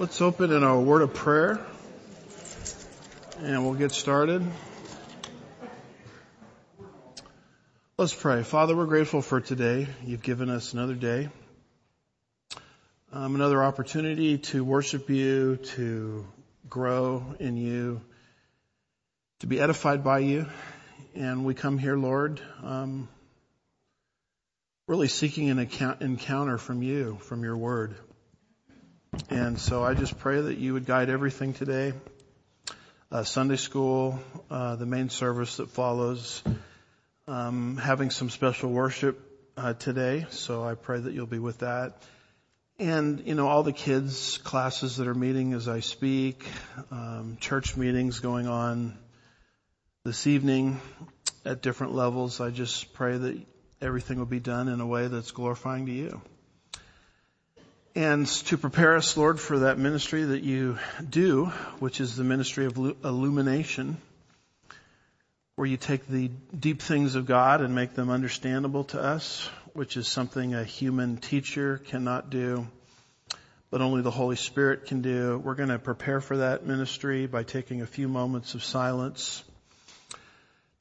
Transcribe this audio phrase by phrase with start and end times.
[0.00, 1.58] Let's open in a word of prayer
[3.40, 4.46] and we'll get started.
[7.96, 8.44] Let's pray.
[8.44, 9.88] Father, we're grateful for today.
[10.04, 11.30] You've given us another day,
[13.12, 16.24] um, another opportunity to worship you, to
[16.70, 18.00] grow in you,
[19.40, 20.46] to be edified by you.
[21.16, 23.08] And we come here, Lord, um,
[24.86, 27.96] really seeking an account, encounter from you, from your word.
[29.30, 31.92] And so I just pray that you would guide everything today.
[33.10, 34.18] Uh, Sunday school,
[34.50, 36.42] uh, the main service that follows,
[37.26, 39.18] um, having some special worship
[39.56, 40.26] uh, today.
[40.30, 42.02] So I pray that you'll be with that.
[42.78, 46.44] And, you know, all the kids' classes that are meeting as I speak,
[46.90, 48.96] um, church meetings going on
[50.04, 50.80] this evening
[51.44, 52.40] at different levels.
[52.40, 53.40] I just pray that
[53.80, 56.20] everything will be done in a way that's glorifying to you
[57.98, 60.78] and to prepare us, Lord, for that ministry that you
[61.10, 61.46] do,
[61.80, 63.96] which is the ministry of illumination,
[65.56, 69.96] where you take the deep things of God and make them understandable to us, which
[69.96, 72.68] is something a human teacher cannot do,
[73.68, 75.36] but only the Holy Spirit can do.
[75.36, 79.42] We're going to prepare for that ministry by taking a few moments of silence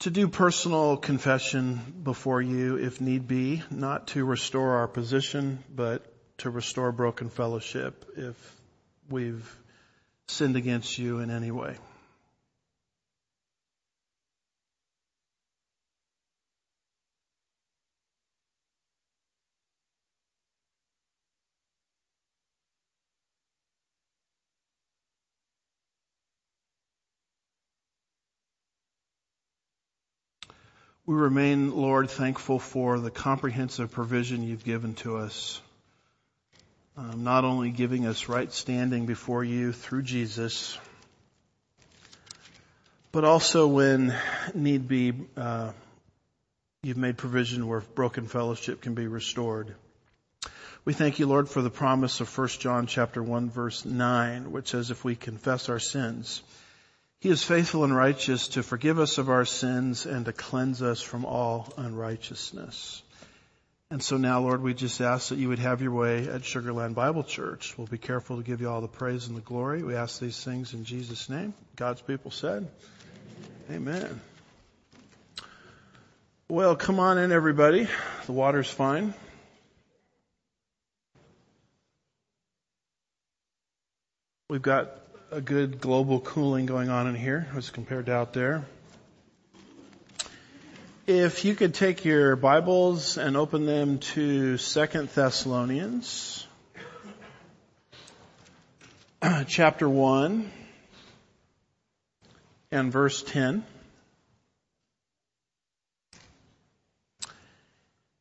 [0.02, 6.06] to do personal confession before you if need be, not to restore our position, but
[6.40, 8.36] to restore broken fellowship if
[9.10, 9.58] we've
[10.28, 11.76] sinned against you in any way.
[31.08, 35.62] We remain, Lord, thankful for the comprehensive provision you've given to us
[36.98, 40.78] um, not only giving us right standing before you through Jesus,
[43.12, 44.16] but also when
[44.56, 45.72] need be, uh,
[46.82, 49.76] you've made provision where broken fellowship can be restored.
[50.86, 54.70] We thank you, Lord, for the promise of 1 John chapter 1 verse 9, which
[54.70, 56.42] says if we confess our sins,
[57.20, 61.02] he is faithful and righteous to forgive us of our sins and to cleanse us
[61.02, 63.04] from all unrighteousness.
[63.90, 66.74] And so now, Lord, we just ask that you would have your way at Sugar
[66.74, 67.78] Land Bible Church.
[67.78, 69.82] We'll be careful to give you all the praise and the glory.
[69.82, 71.54] We ask these things in Jesus' name.
[71.78, 72.68] God's people said,
[73.72, 74.20] Amen.
[76.50, 77.88] Well, come on in, everybody.
[78.26, 79.14] The water's fine.
[84.50, 84.92] We've got
[85.32, 88.66] a good global cooling going on in here as compared to out there.
[91.08, 96.46] If you could take your Bibles and open them to Second Thessalonians,
[99.48, 100.52] chapter 1
[102.74, 103.64] and verse 10.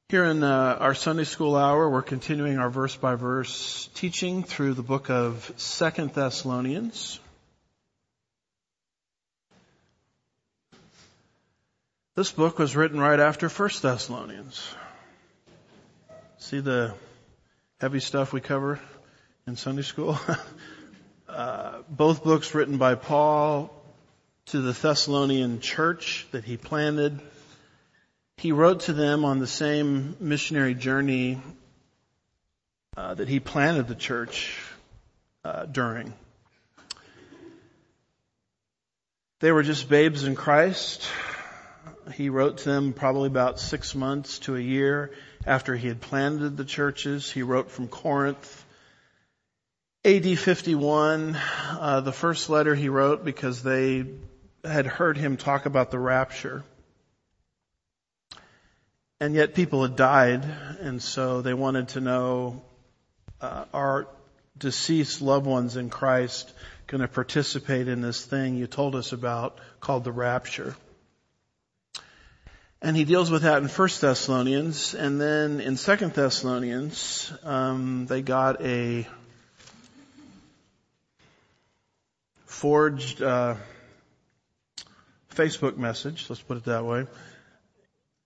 [0.08, 4.74] Here in uh, our Sunday school hour, we're continuing our verse by verse teaching through
[4.74, 7.18] the book of Second Thessalonians.
[12.16, 14.66] This book was written right after 1 Thessalonians.
[16.38, 16.94] See the
[17.78, 18.80] heavy stuff we cover
[19.46, 20.18] in Sunday school?
[21.28, 23.70] uh, both books written by Paul
[24.46, 27.20] to the Thessalonian church that he planted.
[28.38, 31.38] He wrote to them on the same missionary journey
[32.96, 34.58] uh, that he planted the church
[35.44, 36.14] uh, during.
[39.40, 41.06] They were just babes in Christ.
[42.14, 45.12] He wrote to them probably about six months to a year
[45.44, 47.30] after he had planted the churches.
[47.30, 48.64] He wrote from Corinth.
[50.04, 51.36] AD 51,
[51.80, 54.04] uh, the first letter he wrote because they
[54.64, 56.62] had heard him talk about the rapture.
[59.18, 60.44] And yet people had died,
[60.80, 62.62] and so they wanted to know,
[63.40, 64.06] uh, are
[64.56, 66.52] deceased loved ones in Christ
[66.86, 70.76] going to participate in this thing you told us about called the rapture?
[72.82, 78.20] And he deals with that in First Thessalonians, and then in Second Thessalonians, um, they
[78.20, 79.08] got a
[82.44, 83.54] forged uh,
[85.34, 86.26] Facebook message.
[86.28, 87.06] Let's put it that way.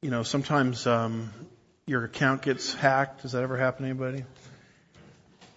[0.03, 1.31] You know, sometimes um,
[1.87, 3.23] your account gets hacked.
[3.23, 4.25] Does that ever happen to anybody?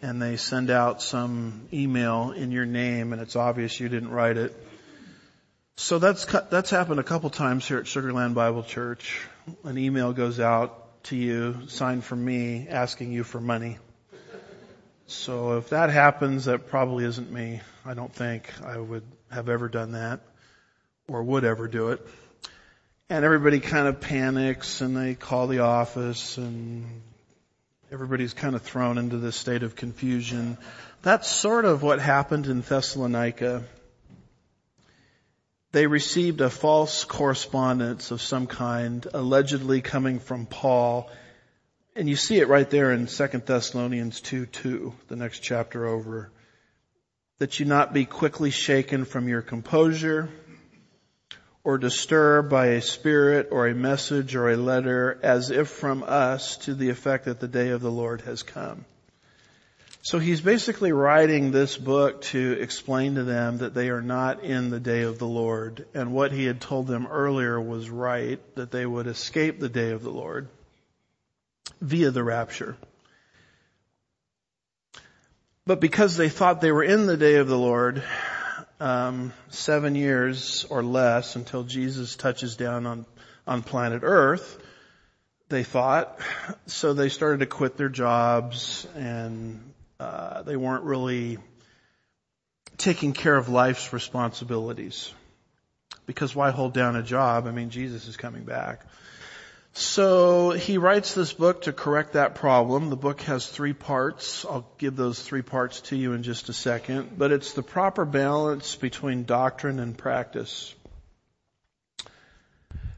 [0.03, 4.37] And they send out some email in your name, and it's obvious you didn't write
[4.37, 4.55] it
[5.75, 9.19] so that's, that's happened a couple times here at Sugar Land Bible Church.
[9.63, 13.77] An email goes out to you, signed from me, asking you for money.
[15.07, 17.61] So if that happens, that probably isn't me.
[17.85, 20.21] I don't think I would have ever done that
[21.07, 22.05] or would ever do it.
[23.09, 27.01] And everybody kind of panics and they call the office and
[27.91, 30.57] everybody's kind of thrown into this state of confusion.
[31.01, 33.63] That's sort of what happened in Thessalonica.
[35.73, 41.09] They received a false correspondence of some kind, allegedly coming from Paul.
[41.95, 46.31] And you see it right there in 2 Thessalonians 2, 2, the next chapter over.
[47.39, 50.29] That you not be quickly shaken from your composure
[51.63, 56.55] or disturbed by a spirit or a message or a letter as if from us
[56.57, 58.85] to the effect that the day of the Lord has come.
[60.05, 64.69] So he's basically writing this book to explain to them that they are not in
[64.69, 65.85] the day of the Lord.
[65.93, 69.91] And what he had told them earlier was right, that they would escape the day
[69.91, 70.49] of the Lord
[71.79, 72.75] via the rapture.
[75.65, 78.03] But because they thought they were in the day of the Lord,
[78.81, 83.05] um, seven years or less until Jesus touches down on,
[83.47, 84.61] on planet Earth,
[85.47, 86.19] they thought.
[86.65, 91.37] So they started to quit their jobs and uh, they weren't really
[92.77, 95.13] taking care of life's responsibilities.
[96.05, 97.47] Because why hold down a job?
[97.47, 98.85] I mean, Jesus is coming back.
[99.75, 102.89] So he writes this book to correct that problem.
[102.91, 104.45] The book has three parts.
[104.45, 107.17] I'll give those three parts to you in just a second.
[107.17, 110.75] But it's the proper balance between doctrine and practice.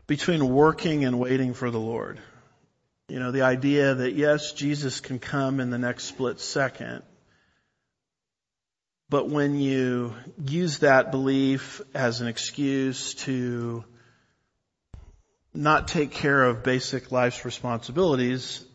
[0.06, 2.20] Between working and waiting for the Lord.
[3.08, 7.04] You know, the idea that yes, Jesus can come in the next split second.
[9.10, 13.86] But when you use that belief as an excuse to
[15.54, 18.66] not take care of basic life's responsibilities,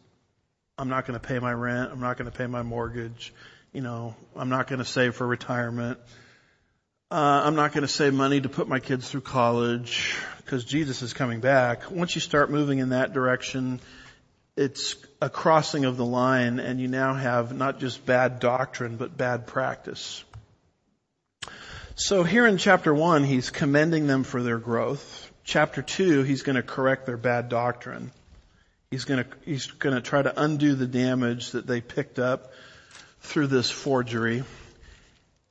[0.79, 1.91] I'm not going to pay my rent.
[1.91, 3.35] I'm not going to pay my mortgage.
[3.73, 5.99] You know, I'm not going to save for retirement.
[7.11, 11.03] Uh, I'm not going to save money to put my kids through college because Jesus
[11.03, 11.91] is coming back.
[11.91, 13.81] Once you start moving in that direction,
[14.61, 19.17] it's a crossing of the line and you now have not just bad doctrine, but
[19.17, 20.23] bad practice.
[21.97, 26.57] So here in chapter one, he's commending them for their growth chapter 2, he's going
[26.57, 28.13] to correct their bad doctrine.
[28.91, 32.53] He's going to, he's going to try to undo the damage that they picked up
[33.21, 34.45] through this forgery.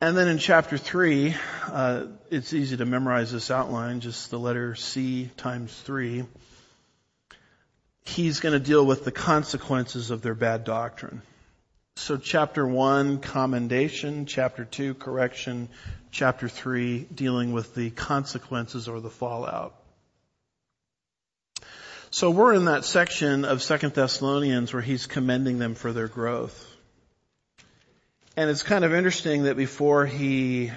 [0.02, 1.36] And then in chapter 3,
[1.68, 6.24] uh, it's easy to memorize this outline, just the letter C times 3.
[8.16, 11.22] He's going to deal with the consequences of their bad doctrine.
[11.96, 15.70] So chapter 1, commendation, chapter 2, correction,
[16.10, 19.76] chapter 3, dealing with the consequences or the fallout.
[22.10, 26.66] So we're in that section of Second Thessalonians where he's commending them for their growth.
[28.36, 30.72] And it's kind of interesting that before he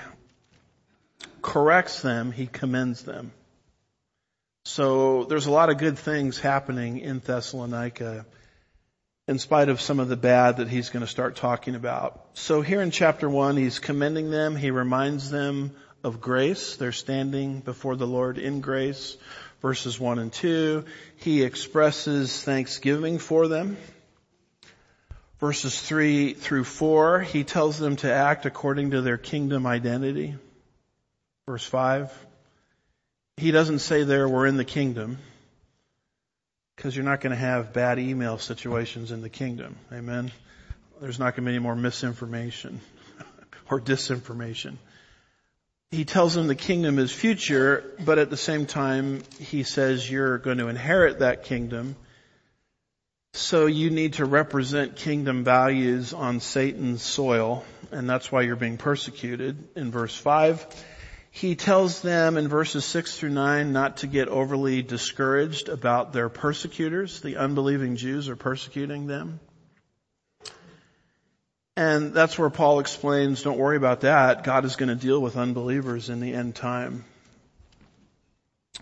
[1.40, 3.32] corrects them, he commends them.
[4.64, 8.26] So there's a lot of good things happening in Thessalonica
[9.28, 12.24] in spite of some of the bad that he's going to start talking about.
[12.34, 14.56] So here in chapter one, he's commending them.
[14.56, 15.72] He reminds them
[16.04, 16.76] of grace.
[16.76, 19.16] They're standing before the Lord in grace
[19.62, 20.84] verses 1 and 2.
[21.16, 23.78] He expresses thanksgiving for them.
[25.38, 30.34] Verses 3 through 4, he tells them to act according to their kingdom identity.
[31.46, 32.12] Verse 5,
[33.42, 35.18] he doesn't say there we're in the kingdom
[36.76, 39.76] because you're not going to have bad email situations in the kingdom.
[39.92, 40.32] Amen.
[41.00, 42.80] There's not going to be any more misinformation
[43.70, 44.76] or disinformation
[45.92, 50.38] he tells them the kingdom is future, but at the same time, he says you're
[50.38, 51.96] going to inherit that kingdom.
[53.34, 58.78] So you need to represent kingdom values on Satan's soil, and that's why you're being
[58.78, 60.66] persecuted in verse 5.
[61.34, 66.28] He tells them in verses 6 through 9 not to get overly discouraged about their
[66.28, 67.20] persecutors.
[67.20, 69.40] The unbelieving Jews are persecuting them.
[71.74, 74.44] And that's where Paul explains, don't worry about that.
[74.44, 77.06] God is going to deal with unbelievers in the end time.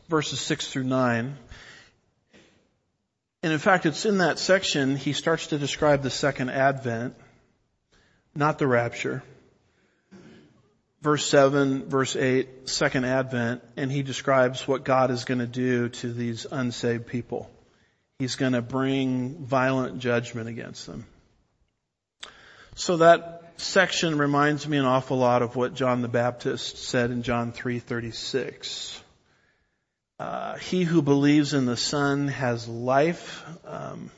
[0.09, 1.37] Verses 6 through 9.
[3.45, 7.15] And in fact, it's in that section he starts to describe the second advent,
[8.35, 9.23] not the rapture.
[11.03, 15.89] Verse 7, verse 8, second advent, and he describes what God is going to do
[15.89, 17.51] to these unsaved people.
[18.19, 21.07] He's going to bring violent judgment against them.
[22.75, 27.23] So that section reminds me an awful lot of what John the Baptist said in
[27.23, 29.01] John 3:36.
[30.19, 33.43] Uh, he who believes in the Son has life.
[33.65, 34.11] Um,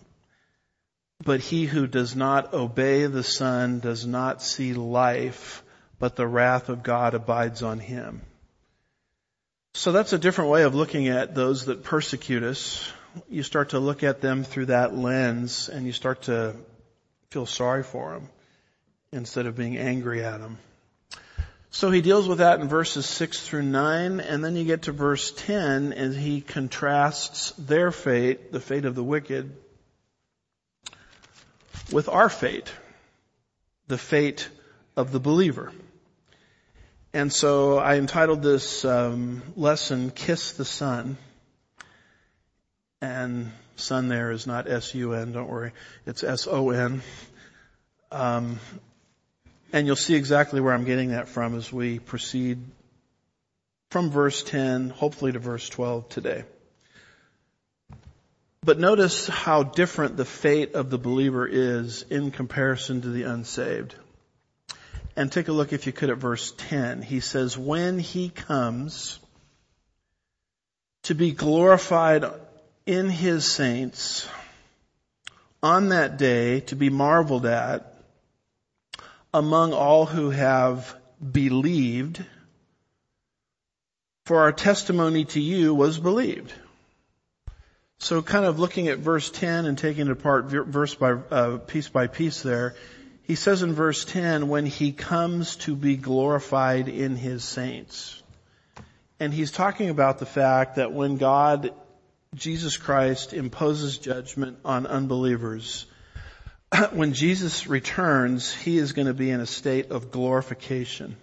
[1.25, 5.63] but he who does not obey the Son does not see life,
[6.03, 8.23] but the wrath of God abides on him.
[9.75, 12.91] So that's a different way of looking at those that persecute us.
[13.31, 16.57] You start to look at them through that lens and you start to
[17.31, 18.29] feel sorry for them
[19.13, 20.59] instead of being angry at them.
[21.71, 24.93] So he deals with that in verses 6 through 9, and then you get to
[24.93, 29.57] verse 10, and he contrasts their fate, the fate of the wicked,
[31.93, 32.73] with our fate,
[33.87, 34.49] the fate
[34.97, 35.73] of the believer.
[37.15, 41.19] And so I entitled this um, lesson, Kiss the Son.
[43.03, 45.73] And son there is not S-U-N, don't worry.
[46.07, 47.03] It's S-O-N.
[48.11, 48.61] Um,
[49.75, 52.59] and you'll see exactly where I'm getting that from as we proceed
[53.91, 56.45] from verse 10, hopefully to verse 12 today.
[58.65, 63.97] But notice how different the fate of the believer is in comparison to the unsaved.
[65.15, 67.03] And take a look, if you could, at verse 10.
[67.03, 69.19] He says, when he comes
[71.05, 72.25] to be glorified
[72.87, 74.29] in his saints
[75.63, 77.95] on that day to be marveled at
[79.35, 80.95] among all who have
[81.31, 82.25] believed,
[84.27, 86.53] for our testimony to you was believed.
[87.99, 91.89] So kind of looking at verse 10 and taking it apart verse by, uh, piece
[91.89, 92.75] by piece there,
[93.23, 98.21] he says in verse 10, when he comes to be glorified in his saints.
[99.21, 101.73] And he's talking about the fact that when God,
[102.35, 105.87] Jesus Christ, imposes judgment on unbelievers,
[106.93, 111.17] when Jesus returns, he is going to be in a state of glorification.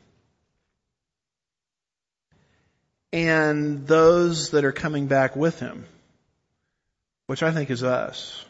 [3.12, 5.86] And those that are coming back with him,
[7.28, 8.46] which I think is us,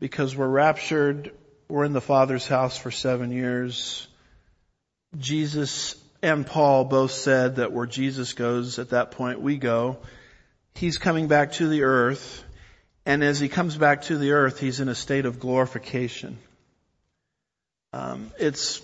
[0.00, 1.32] because we're raptured,
[1.68, 4.06] we're in the Father's house for seven years.
[5.16, 9.98] Jesus and Paul both said that where Jesus goes, at that point we go.
[10.74, 12.44] He's coming back to the earth
[13.08, 16.36] and as he comes back to the earth, he's in a state of glorification.
[17.94, 18.82] Um, it's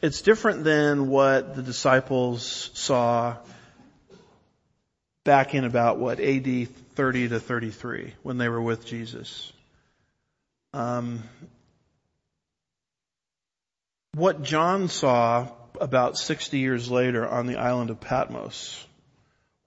[0.00, 3.38] it's different than what the disciples saw
[5.24, 9.52] back in about what AD 30 to 33 when they were with Jesus.
[10.76, 11.22] Um,
[14.12, 15.48] what John saw
[15.80, 18.86] about 60 years later on the island of Patmos,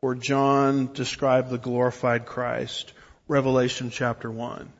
[0.01, 2.94] where John described the glorified Christ,
[3.28, 4.72] Revelation chapter 1.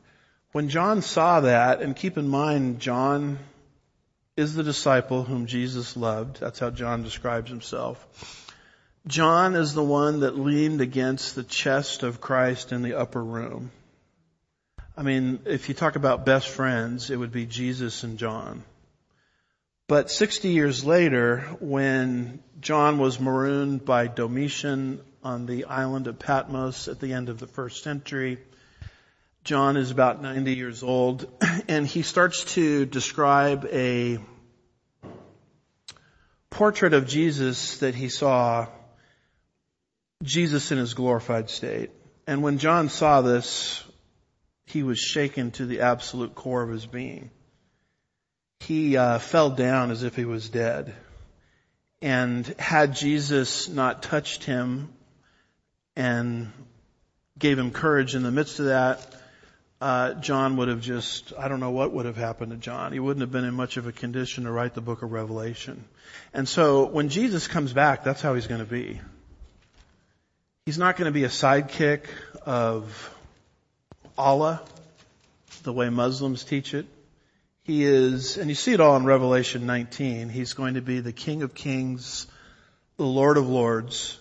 [0.52, 3.40] When John saw that, and keep in mind, John
[4.36, 6.38] is the disciple whom Jesus loved.
[6.38, 8.46] That's how John describes himself.
[9.08, 13.72] John is the one that leaned against the chest of Christ in the upper room.
[15.00, 18.62] I mean, if you talk about best friends, it would be Jesus and John.
[19.88, 26.86] But 60 years later, when John was marooned by Domitian on the island of Patmos
[26.86, 28.40] at the end of the first century.
[29.42, 31.26] John is about 90 years old
[31.68, 34.18] and he starts to describe a
[36.50, 38.66] portrait of Jesus that he saw,
[40.22, 41.90] Jesus in his glorified state.
[42.26, 43.82] And when John saw this,
[44.72, 47.30] he was shaken to the absolute core of his being.
[48.60, 50.94] He uh, fell down as if he was dead.
[52.02, 54.88] And had Jesus not touched him
[55.96, 56.52] and
[57.38, 59.14] gave him courage in the midst of that,
[59.80, 62.92] uh, John would have just, I don't know what would have happened to John.
[62.92, 65.84] He wouldn't have been in much of a condition to write the book of Revelation.
[66.34, 69.00] And so when Jesus comes back, that's how he's going to be.
[70.66, 72.04] He's not going to be a sidekick
[72.44, 73.14] of
[74.20, 74.62] Allah,
[75.62, 76.86] the way Muslims teach it.
[77.62, 81.12] He is, and you see it all in Revelation 19, he's going to be the
[81.12, 82.26] King of Kings,
[82.98, 84.18] the Lord of Lords,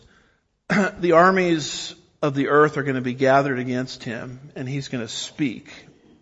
[1.00, 5.03] the armies of the earth are going to be gathered against him and he's going
[5.03, 5.70] to speak.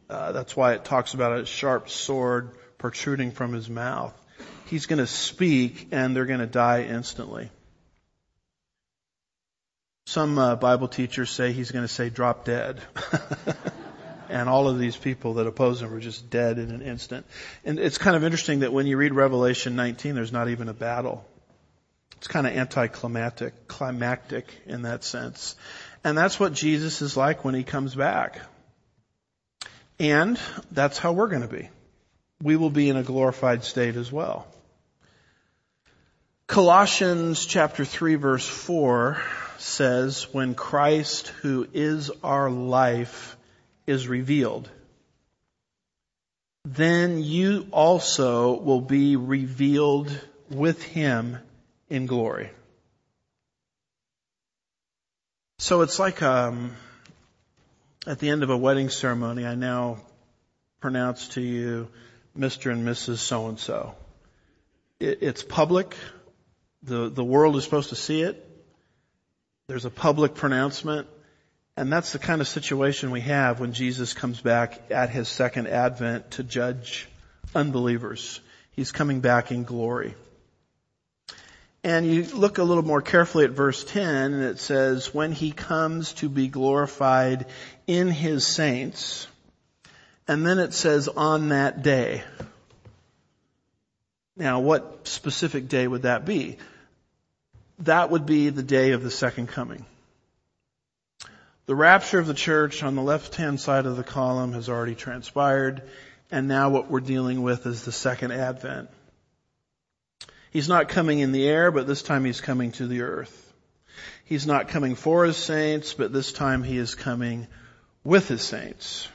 [0.10, 4.14] Uh, that's why it talks about a sharp sword protruding from his mouth.
[4.66, 7.52] He's going to speak and they're going to die instantly.
[10.08, 12.80] Some uh, Bible teachers say he's going to say drop dead.
[14.30, 17.26] and all of these people that oppose him are just dead in an instant.
[17.66, 20.74] And it's kind of interesting that when you read Revelation 19, there's not even a
[20.74, 21.26] battle.
[22.16, 25.58] It's kind of anticlimactic, climactic in that sense.
[26.06, 28.40] And that's what Jesus is like when he comes back.
[30.00, 30.40] And
[30.72, 31.68] that's how we're going to be.
[32.42, 34.48] We will be in a glorified state as well.
[36.48, 39.22] Colossians chapter 3 verse 4
[39.58, 43.36] says, when Christ who is our life
[43.86, 44.70] is revealed.
[46.64, 50.10] then you also will be revealed
[50.50, 51.38] with him
[51.90, 52.50] in glory.
[55.60, 56.76] So it's like um,
[58.06, 59.98] at the end of a wedding ceremony, I now
[60.82, 61.88] pronounce to you
[62.38, 62.72] Mr.
[62.72, 63.18] and Mrs.
[63.18, 63.96] So and so.
[65.00, 65.96] It's public.
[66.84, 68.44] The, the world is supposed to see it.
[69.68, 71.08] There's a public pronouncement.
[71.76, 75.68] And that's the kind of situation we have when Jesus comes back at his second
[75.68, 77.08] advent to judge
[77.54, 78.40] unbelievers.
[78.72, 80.16] He's coming back in glory.
[81.84, 85.52] And you look a little more carefully at verse 10 and it says, when he
[85.52, 87.46] comes to be glorified
[87.86, 89.28] in his saints,
[90.28, 92.24] and then it says on that day.
[94.38, 96.58] Now what specific day would that be?
[97.80, 99.86] That would be the day of the second coming.
[101.66, 104.96] The rapture of the church on the left hand side of the column has already
[104.96, 105.82] transpired,
[106.32, 108.90] and now what we're dealing with is the second advent.
[110.52, 113.54] He's not coming in the air, but this time he's coming to the earth.
[114.24, 117.48] He's not coming for his saints, but this time he is coming
[118.04, 119.08] with his saints.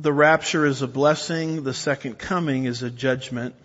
[0.00, 1.64] The rapture is a blessing.
[1.64, 3.56] The second coming is a judgment.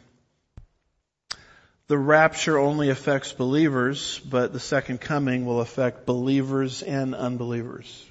[1.86, 8.10] The rapture only affects believers, but the second coming will affect believers and unbelievers.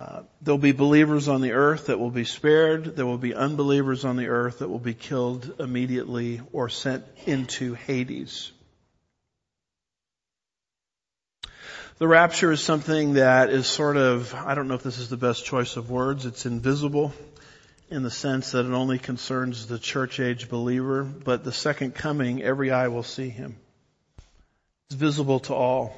[0.00, 2.96] Uh, there'll be believers on the earth that will be spared.
[2.96, 7.74] There will be unbelievers on the earth that will be killed immediately or sent into
[7.74, 8.50] Hades.
[11.98, 15.16] The rapture is something that is sort of, I don't know if this is the
[15.16, 17.14] best choice of words, it's invisible
[17.88, 22.42] in the sense that it only concerns the church age believer, but the second coming,
[22.42, 23.56] every eye will see him.
[24.90, 25.96] It's visible to all.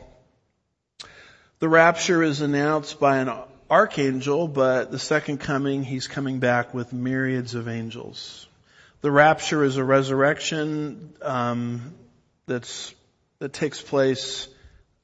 [1.58, 3.32] The rapture is announced by an
[3.68, 8.46] archangel, but the second coming, he's coming back with myriads of angels.
[9.00, 11.92] The rapture is a resurrection um,
[12.46, 12.94] that's
[13.40, 14.46] that takes place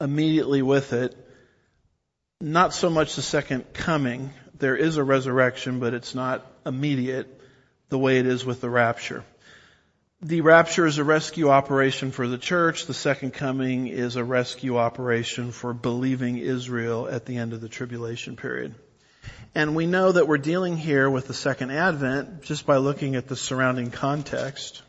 [0.00, 1.16] immediately with it.
[2.40, 4.30] Not so much the second coming.
[4.58, 7.40] There is a resurrection, but it's not immediate
[7.88, 9.24] the way it is with the rapture.
[10.20, 12.86] The rapture is a rescue operation for the church.
[12.86, 17.68] The second coming is a rescue operation for believing Israel at the end of the
[17.68, 18.74] tribulation period.
[19.54, 23.28] And we know that we're dealing here with the second advent just by looking at
[23.28, 24.82] the surrounding context.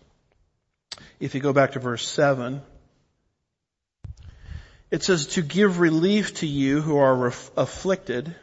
[1.19, 2.61] If you go back to verse 7,
[4.95, 8.33] it says to give relief to you who are afflicted.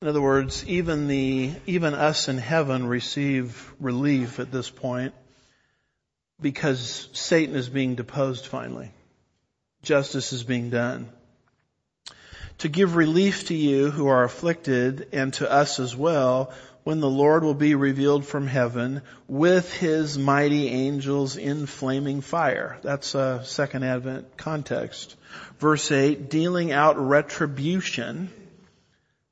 [0.00, 5.12] In other words, even the, even us in heaven receive relief at this point
[6.40, 8.90] because Satan is being deposed finally.
[9.82, 11.10] Justice is being done.
[12.60, 16.54] To give relief to you who are afflicted and to us as well
[16.84, 22.78] when the Lord will be revealed from heaven with his mighty angels in flaming fire.
[22.82, 25.16] That's a second advent context.
[25.58, 28.30] Verse 8, dealing out retribution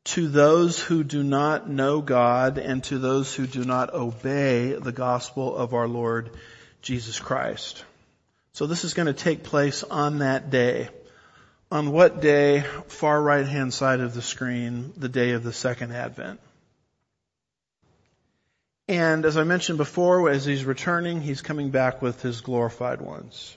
[0.05, 4.91] to those who do not know God and to those who do not obey the
[4.91, 6.31] gospel of our Lord
[6.81, 7.85] Jesus Christ.
[8.55, 10.89] So this is going to take place on that day.
[11.71, 12.65] On what day?
[12.89, 16.41] Far right hand side of the screen, the day of the second advent.
[18.93, 23.57] And as I mentioned before, as he's returning, he's coming back with his glorified ones.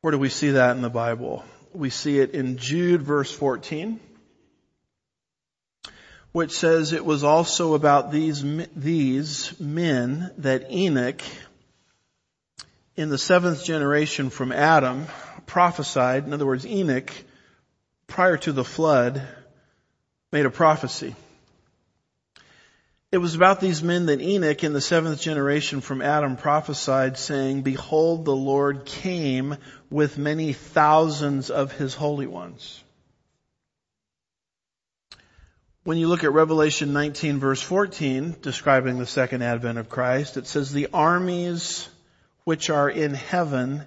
[0.00, 1.44] Where do we see that in the Bible?
[1.72, 3.98] We see it in Jude verse 14
[6.30, 8.44] which says it was also about these,
[8.76, 11.20] these men that Enoch
[12.94, 15.06] in the seventh generation from Adam
[15.46, 16.24] prophesied.
[16.24, 17.12] In other words, Enoch,
[18.06, 19.20] prior to the flood,
[20.30, 21.16] made a prophecy.
[23.12, 27.60] It was about these men that Enoch in the seventh generation from Adam prophesied saying,
[27.60, 29.58] behold, the Lord came
[29.90, 32.82] with many thousands of his holy ones.
[35.84, 40.46] When you look at Revelation 19 verse 14, describing the second advent of Christ, it
[40.46, 41.90] says the armies
[42.44, 43.82] which are in heaven,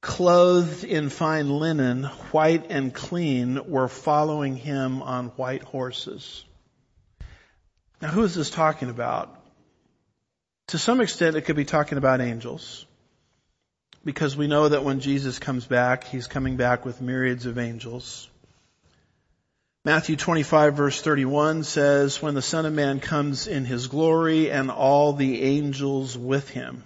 [0.00, 6.45] clothed in fine linen, white and clean, were following him on white horses.
[8.00, 9.34] Now who is this talking about?
[10.68, 12.86] To some extent it could be talking about angels.
[14.04, 18.28] Because we know that when Jesus comes back, he's coming back with myriads of angels.
[19.84, 24.70] Matthew 25 verse 31 says, when the Son of Man comes in his glory and
[24.70, 26.84] all the angels with him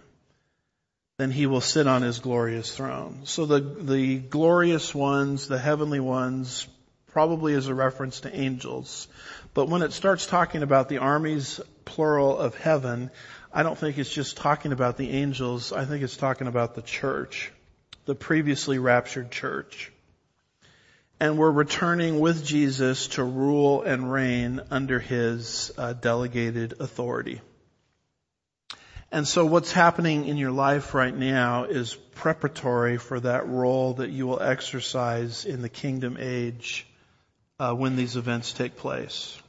[1.20, 3.20] then he will sit on his glorious throne.
[3.25, 6.66] So the, the glorious ones, the heavenly ones,
[7.09, 9.07] probably is a reference to angels.
[9.52, 13.10] But when it starts talking about the armies, plural, of heaven,
[13.52, 15.72] I don't think it's just talking about the angels.
[15.72, 17.52] I think it's talking about the church,
[18.04, 19.90] the previously raptured church.
[21.18, 27.40] And we're returning with Jesus to rule and reign under his uh, delegated authority.
[29.12, 34.10] And so what's happening in your life right now is preparatory for that role that
[34.10, 36.86] you will exercise in the kingdom age
[37.58, 39.39] uh, when these events take place.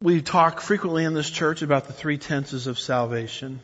[0.00, 3.60] We talk frequently in this church about the three tenses of salvation.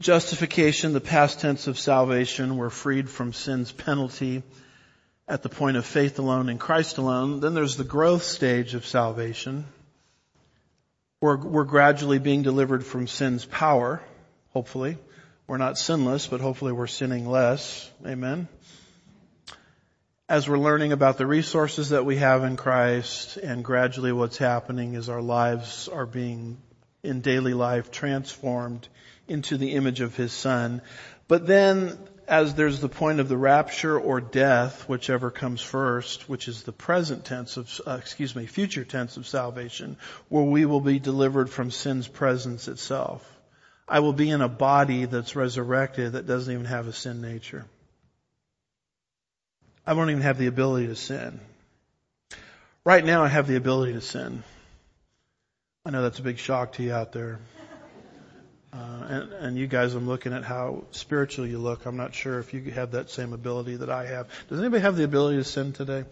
[0.00, 4.42] Justification, the past tense of salvation, we're freed from sin's penalty
[5.26, 7.40] at the point of faith alone in Christ alone.
[7.40, 9.64] Then there's the growth stage of salvation.
[11.22, 14.02] We're, we're gradually being delivered from sin's power,
[14.52, 14.98] hopefully.
[15.46, 17.90] We're not sinless, but hopefully we're sinning less.
[18.04, 18.46] Amen
[20.30, 24.94] as we're learning about the resources that we have in Christ and gradually what's happening
[24.94, 26.56] is our lives are being
[27.02, 28.86] in daily life transformed
[29.26, 30.82] into the image of His Son.
[31.26, 36.46] But then as there's the point of the rapture or death, whichever comes first, which
[36.46, 39.96] is the present tense of, uh, excuse me, future tense of salvation,
[40.28, 43.28] where we will be delivered from sin's presence itself.
[43.88, 47.66] I will be in a body that's resurrected that doesn't even have a sin nature.
[49.90, 51.40] I won't even have the ability to sin.
[52.84, 54.44] Right now I have the ability to sin.
[55.84, 57.40] I know that's a big shock to you out there.
[58.72, 58.76] Uh,
[59.08, 61.86] and, and you guys, I'm looking at how spiritual you look.
[61.86, 64.28] I'm not sure if you have that same ability that I have.
[64.48, 66.04] Does anybody have the ability to sin today?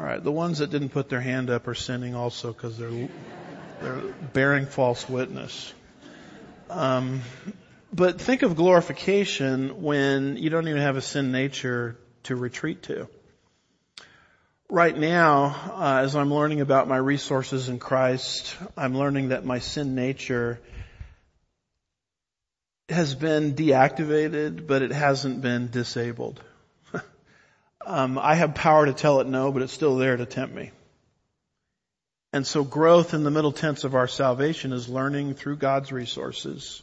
[0.00, 3.10] All right, the ones that didn't put their hand up are sinning also because they're
[3.82, 4.00] they're
[4.32, 5.74] bearing false witness.
[6.70, 7.20] Um,
[7.92, 13.08] but think of glorification when you don't even have a sin nature to retreat to.
[14.70, 19.60] Right now, uh, as I'm learning about my resources in Christ, I'm learning that my
[19.60, 20.60] sin nature
[22.88, 26.42] has been deactivated, but it hasn't been disabled.
[27.86, 30.70] um, I have power to tell it no, but it's still there to tempt me.
[32.32, 36.82] And so growth in the middle tense of our salvation is learning through God's resources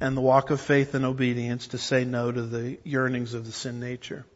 [0.00, 3.52] and the walk of faith and obedience to say no to the yearnings of the
[3.52, 4.26] sin nature.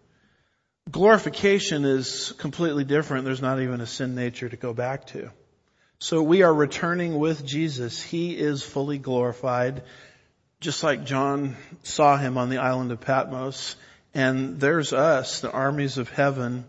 [0.90, 3.24] Glorification is completely different.
[3.24, 5.30] There's not even a sin nature to go back to.
[5.98, 8.00] So we are returning with Jesus.
[8.00, 9.82] He is fully glorified,
[10.60, 13.76] just like John saw him on the island of Patmos.
[14.14, 16.64] And there's us, the armies of heaven,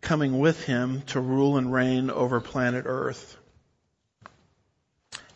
[0.00, 3.36] coming with him to rule and reign over planet earth.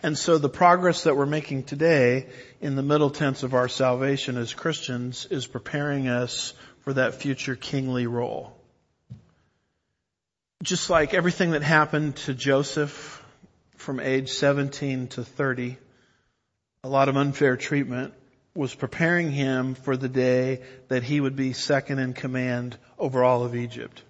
[0.03, 2.29] And so the progress that we're making today
[2.61, 6.55] in the middle tense of our salvation as Christians is preparing us
[6.87, 8.57] for that future kingly role.
[10.63, 13.25] Just like everything that happened to Joseph
[13.75, 15.79] from age 17 to 30,
[16.85, 18.15] a lot of unfair treatment
[18.55, 23.45] was preparing him for the day that he would be second in command over all
[23.45, 24.01] of Egypt.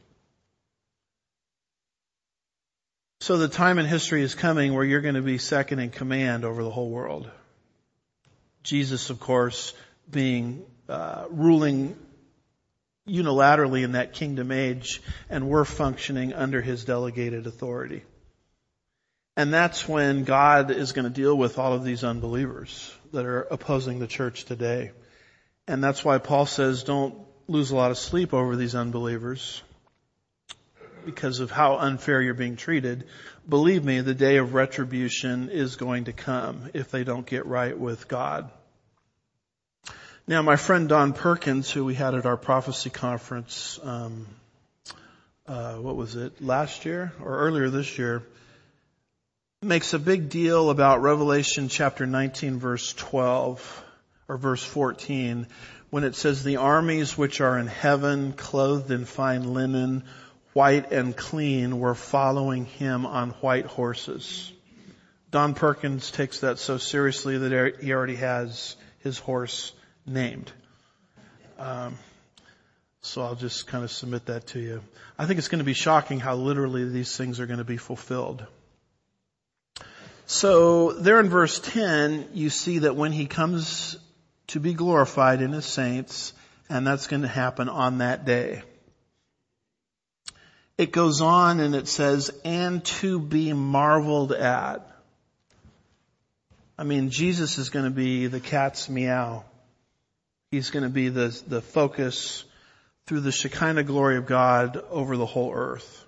[3.23, 6.45] So the time in history is coming where you're going to be second in command
[6.45, 7.31] over the whole world.
[8.63, 9.73] Jesus, of course,
[10.11, 11.97] being uh, ruling
[13.09, 18.03] unilaterally in that kingdom age, and we're functioning under his delegated authority.
[19.37, 23.43] And that's when God is going to deal with all of these unbelievers that are
[23.43, 24.93] opposing the church today.
[25.69, 29.63] And that's why Paul says don't lose a lot of sleep over these unbelievers
[31.05, 33.07] because of how unfair you're being treated.
[33.49, 37.79] Believe me, the day of retribution is going to come if they don't get right
[37.79, 38.51] with God.
[40.29, 44.27] Now, my friend Don Perkins, who we had at our prophecy conference, um,
[45.47, 48.25] uh, what was it, last year or earlier this year,
[49.63, 53.85] makes a big deal about Revelation chapter 19 verse 12
[54.27, 55.47] or verse 14
[55.91, 60.03] when it says the armies which are in heaven clothed in fine linen,
[60.55, 64.53] white and clean were following him on white horses.
[65.31, 69.73] Don Perkins takes that so seriously that he already has his horse
[70.07, 70.53] named.
[71.59, 71.99] Um,
[73.01, 74.83] so I'll just kind of submit that to you.
[75.19, 77.77] I think it's going to be shocking how literally these things are going to be
[77.77, 78.45] fulfilled.
[80.27, 83.97] So there in verse 10, you see that when he comes
[84.49, 86.33] to be glorified in his saints,
[86.69, 88.63] and that's going to happen on that day.
[90.77, 94.87] It goes on and it says, and to be marveled at.
[96.77, 99.45] I mean, Jesus is going to be the cat's meow
[100.51, 102.45] He's going to be the, the focus
[103.07, 106.05] through the Shekinah glory of God over the whole earth.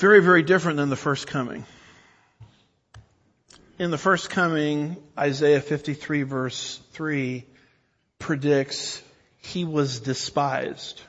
[0.00, 1.64] Very, very different than the first coming.
[3.78, 7.44] In the first coming, Isaiah 53 verse 3
[8.18, 9.02] predicts
[9.38, 11.00] he was despised.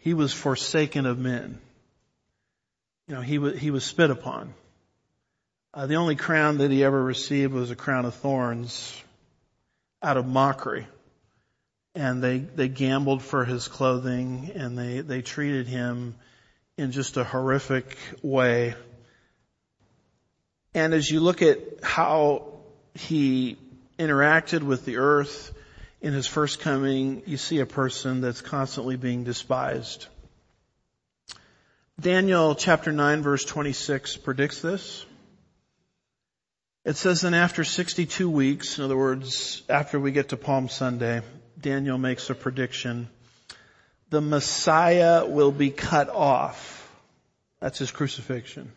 [0.00, 1.60] He was forsaken of men.
[3.08, 4.54] You know, he was, he was spit upon.
[5.72, 9.00] Uh, the only crown that he ever received was a crown of thorns
[10.02, 10.86] out of mockery.
[11.94, 16.16] And they, they gambled for his clothing and they, they treated him
[16.76, 18.74] in just a horrific way.
[20.74, 22.60] And as you look at how
[22.94, 23.56] he
[23.98, 25.52] interacted with the earth
[26.00, 30.06] in his first coming, you see a person that's constantly being despised.
[32.00, 35.04] Daniel chapter 9 verse 26 predicts this.
[36.84, 41.20] It says then after 62 weeks, in other words, after we get to Palm Sunday,
[41.60, 43.08] Daniel makes a prediction.
[44.08, 46.76] The Messiah will be cut off.
[47.60, 48.72] That's his crucifixion.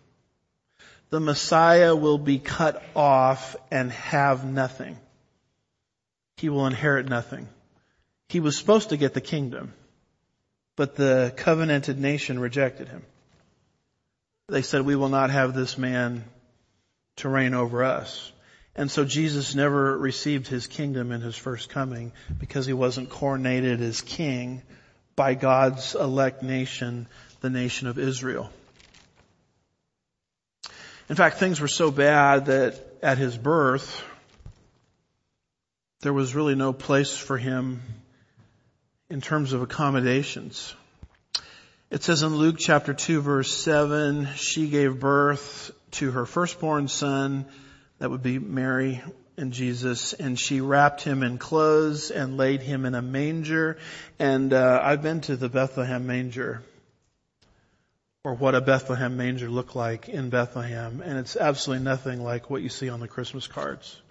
[1.12, 4.98] The Messiah will be cut off and have nothing.
[6.38, 7.48] He will inherit nothing.
[8.28, 9.74] He was supposed to get the kingdom,
[10.76, 13.04] but the covenanted nation rejected him.
[14.50, 16.26] They said, we will not have this man
[17.18, 18.32] to reign over us.
[18.76, 23.82] And so Jesus never received his kingdom in his first coming because he wasn't coronated
[23.82, 24.64] as king
[25.16, 27.08] by God's elect nation,
[27.42, 28.50] the nation of Israel.
[31.10, 34.04] In fact, things were so bad that at his birth,
[36.02, 37.82] there was really no place for him
[39.10, 40.74] in terms of accommodations.
[41.94, 47.46] It says in Luke chapter 2 verse 7, she gave birth to her firstborn son,
[48.00, 49.04] that would be Mary
[49.38, 53.78] and Jesus, and she wrapped him in clothes and laid him in a manger.
[54.18, 56.64] And uh, I've been to the Bethlehem manger,
[58.24, 62.64] or what a Bethlehem manger looked like in Bethlehem, and it's absolutely nothing like what
[62.64, 64.02] you see on the Christmas cards.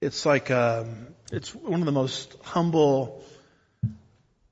[0.00, 3.24] It's like um, it's one of the most humble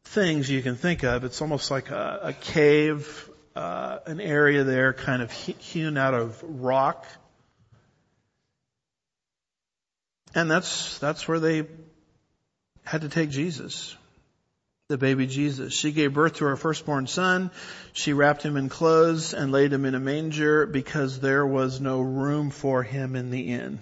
[0.09, 1.25] things you can think of.
[1.25, 6.41] It's almost like a, a cave uh, an area there kind of hewn out of
[6.45, 7.05] rock.
[10.33, 11.67] And that's, that's where they
[12.85, 13.97] had to take Jesus.
[14.89, 15.75] The baby Jesus.
[15.75, 17.51] She gave birth to her firstborn son.
[17.95, 22.01] She wrapped him in clothes and laid him in a manger because there was no
[22.01, 23.81] room for him in the inn.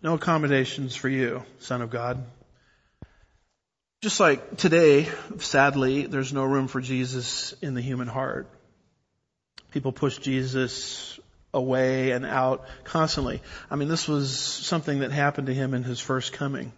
[0.00, 2.24] No accommodations for you, son of God.
[4.02, 8.48] Just like today, sadly, there's no room for Jesus in the human heart.
[9.70, 11.20] People push Jesus
[11.54, 13.40] away and out constantly.
[13.70, 16.72] I mean, this was something that happened to him in his first coming.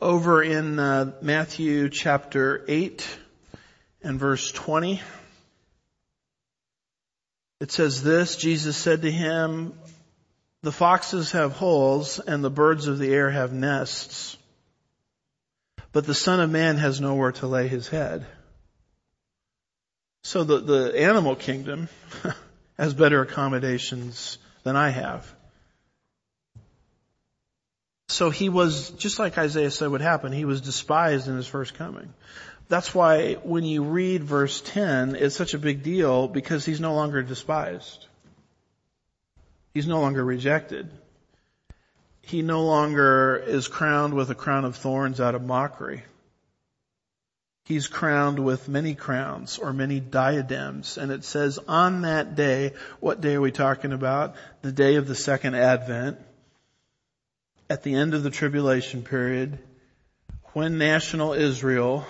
[0.00, 3.06] Over in uh, Matthew chapter 8
[4.02, 5.02] and verse 20,
[7.60, 9.74] it says this, Jesus said to him,
[10.62, 14.37] the foxes have holes and the birds of the air have nests
[15.92, 18.26] but the son of man has nowhere to lay his head.
[20.22, 21.88] So the, the animal kingdom
[22.78, 25.32] has better accommodations than I have.
[28.08, 31.74] So he was, just like Isaiah said would happen, he was despised in his first
[31.74, 32.12] coming.
[32.68, 36.94] That's why when you read verse 10, it's such a big deal because he's no
[36.94, 38.06] longer despised.
[39.72, 40.90] He's no longer rejected
[42.28, 46.02] he no longer is crowned with a crown of thorns out of mockery.
[47.64, 50.98] He's crowned with many crowns or many diadems.
[50.98, 54.36] And it says on that day, what day are we talking about?
[54.60, 56.18] The day of the second advent.
[57.70, 59.58] At the end of the tribulation period,
[60.52, 62.06] when national Israel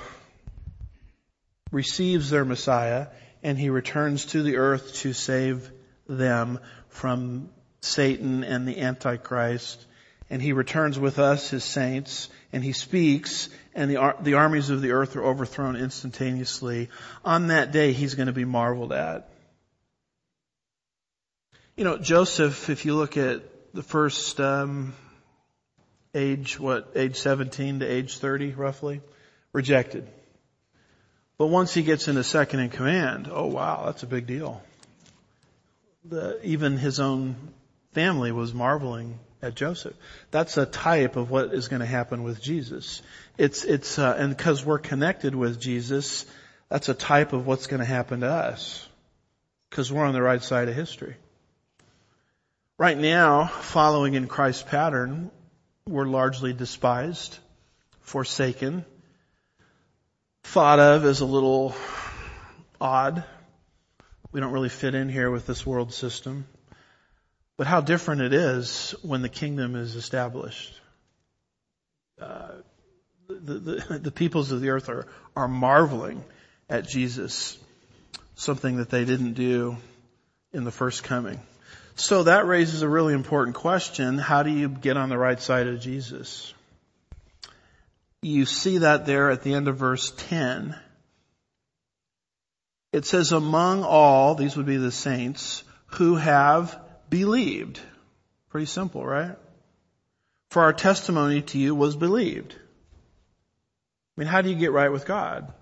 [1.70, 3.08] receives their Messiah
[3.42, 5.70] and he returns to the earth to save
[6.08, 7.50] them from
[7.80, 9.84] Satan and the Antichrist
[10.30, 14.82] and he returns with us, his saints, and he speaks, and the, the armies of
[14.82, 16.90] the earth are overthrown instantaneously.
[17.24, 19.30] On that day, he's going to be marveled at.
[21.76, 24.94] You know, Joseph, if you look at the first um,
[26.14, 29.00] age, what, age 17 to age 30, roughly,
[29.52, 30.06] rejected.
[31.38, 34.60] But once he gets into second in command, oh wow, that's a big deal.
[36.04, 37.36] The, even his own
[37.92, 39.94] family was marveling at Joseph.
[40.30, 43.02] That's a type of what is going to happen with Jesus.
[43.36, 46.26] It's, it's, uh, and because we're connected with Jesus,
[46.68, 48.86] that's a type of what's going to happen to us.
[49.70, 51.16] Because we're on the right side of history.
[52.78, 55.30] Right now, following in Christ's pattern,
[55.86, 57.38] we're largely despised,
[58.00, 58.84] forsaken,
[60.44, 61.74] thought of as a little
[62.80, 63.24] odd.
[64.32, 66.46] We don't really fit in here with this world system.
[67.58, 70.72] But how different it is when the kingdom is established.
[72.18, 72.52] Uh,
[73.28, 76.24] the, the, the peoples of the earth are, are marveling
[76.70, 77.58] at Jesus,
[78.36, 79.76] something that they didn't do
[80.52, 81.40] in the first coming.
[81.96, 84.18] So that raises a really important question.
[84.18, 86.54] How do you get on the right side of Jesus?
[88.22, 90.76] You see that there at the end of verse 10.
[92.92, 97.80] It says, among all, these would be the saints, who have believed.
[98.50, 99.36] Pretty simple, right?
[100.50, 102.54] For our testimony to you was believed.
[102.54, 105.52] I mean, how do you get right with God?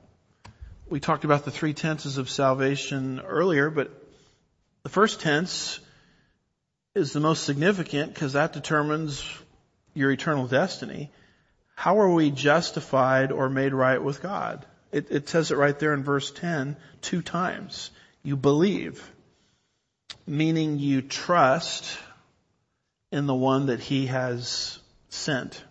[0.89, 3.91] We talked about the three tenses of salvation earlier, but
[4.85, 5.81] the first tense
[6.95, 9.29] is the most significant because that determines
[9.95, 11.11] your eternal destiny.
[11.75, 14.65] How are we justified or made right with God?
[14.93, 17.91] It, it says it right there in verse 10 two times.
[18.23, 19.11] You believe,
[20.27, 21.99] meaning you trust
[23.13, 25.63] in the one that he has sent.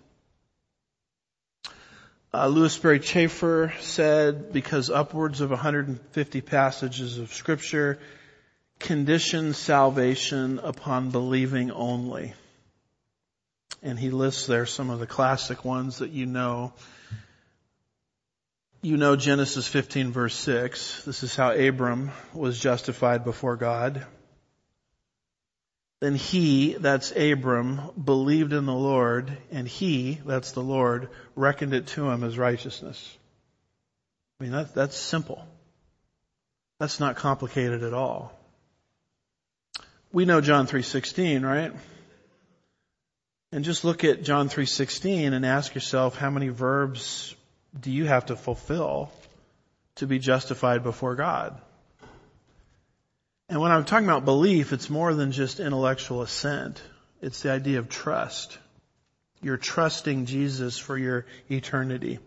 [2.33, 7.99] Uh, Lewis Sperry Chafer said, because upwards of 150 passages of scripture
[8.79, 12.33] condition salvation upon believing only.
[13.81, 16.73] And he lists there some of the classic ones that you know.
[18.81, 21.05] You know Genesis 15 verse 6.
[21.05, 24.05] This is how Abram was justified before God.
[26.05, 31.87] Then he, that's Abram, believed in the Lord, and he, that's the Lord, reckoned it
[31.87, 33.17] to him as righteousness.
[34.39, 35.43] I mean, that, that's simple.
[36.79, 38.39] That's not complicated at all.
[40.11, 41.73] We know John 3.16, right?
[43.51, 47.35] And just look at John 3.16 and ask yourself how many verbs
[47.79, 49.09] do you have to fulfill
[49.95, 51.59] to be justified before God?
[53.47, 56.81] And when I'm talking about belief, it's more than just intellectual assent.
[57.21, 58.57] It's the idea of trust.
[59.41, 62.19] You're trusting Jesus for your eternity.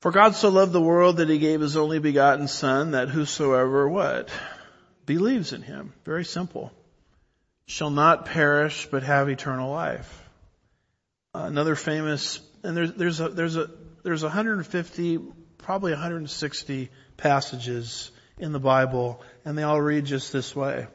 [0.00, 3.88] For God so loved the world that he gave his only begotten son that whosoever
[3.88, 4.28] what?
[5.06, 5.94] Believes in him.
[6.04, 6.72] Very simple.
[7.66, 10.22] Shall not perish but have eternal life.
[11.32, 13.70] Another famous, and there's, there's a, there's a,
[14.04, 15.18] there's 150,
[15.58, 20.86] probably 160 passages in the Bible, and they all read just this way.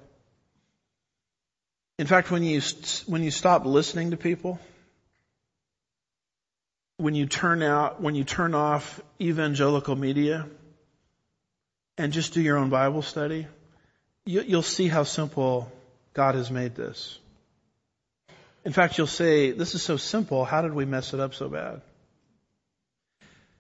[1.98, 2.62] In fact, when you,
[3.08, 4.60] when you stop listening to people,
[6.98, 10.46] when you turn out, when you turn off evangelical media
[11.98, 13.48] and just do your own Bible study,
[14.26, 15.72] you, you'll see how simple
[16.14, 17.18] God has made this.
[18.66, 21.48] In fact, you'll say, this is so simple, how did we mess it up so
[21.50, 21.82] bad?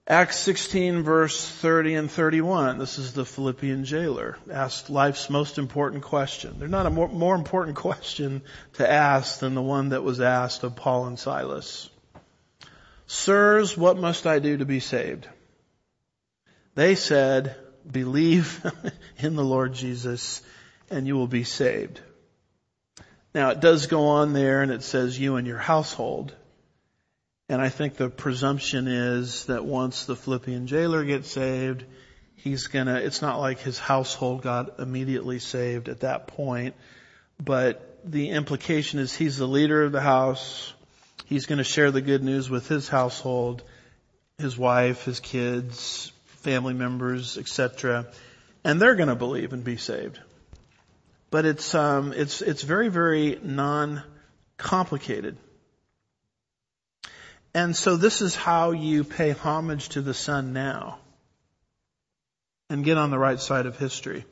[0.09, 2.79] Acts 16 verse 30 and 31.
[2.79, 6.55] This is the Philippian jailer asked life's most important question.
[6.57, 8.41] There's not a more, more important question
[8.73, 11.91] to ask than the one that was asked of Paul and Silas.
[13.05, 15.27] Sirs, what must I do to be saved?
[16.73, 17.55] They said,
[17.89, 18.65] believe
[19.19, 20.41] in the Lord Jesus
[20.89, 22.01] and you will be saved.
[23.35, 26.33] Now it does go on there and it says you and your household.
[27.49, 31.83] And I think the presumption is that once the Philippian jailer gets saved,
[32.35, 36.75] he's gonna, it's not like his household got immediately saved at that point,
[37.43, 40.71] but the implication is he's the leader of the house.
[41.25, 43.63] He's gonna share the good news with his household,
[44.37, 46.11] his wife, his kids,
[46.43, 48.05] family members, etc.
[48.63, 50.19] And they're gonna believe and be saved.
[51.31, 55.37] But it's, um, it's, it's very, very non-complicated.
[57.53, 60.99] And so this is how you pay homage to the Son now
[62.69, 64.25] and get on the right side of history.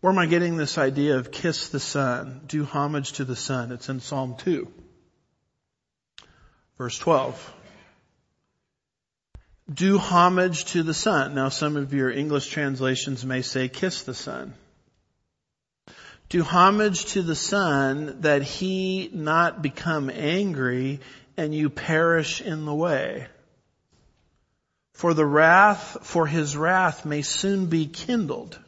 [0.00, 3.72] Where am I getting this idea of kiss the Son, do homage to the Son?
[3.72, 4.68] It's in Psalm 2,
[6.76, 7.54] verse 12.
[9.72, 11.34] Do homage to the Son.
[11.34, 14.52] Now some of your English translations may say kiss the Son.
[16.28, 21.00] Do homage to the Son that he not become angry
[21.36, 23.28] and you perish in the way.
[24.94, 28.58] For the wrath, for his wrath may soon be kindled.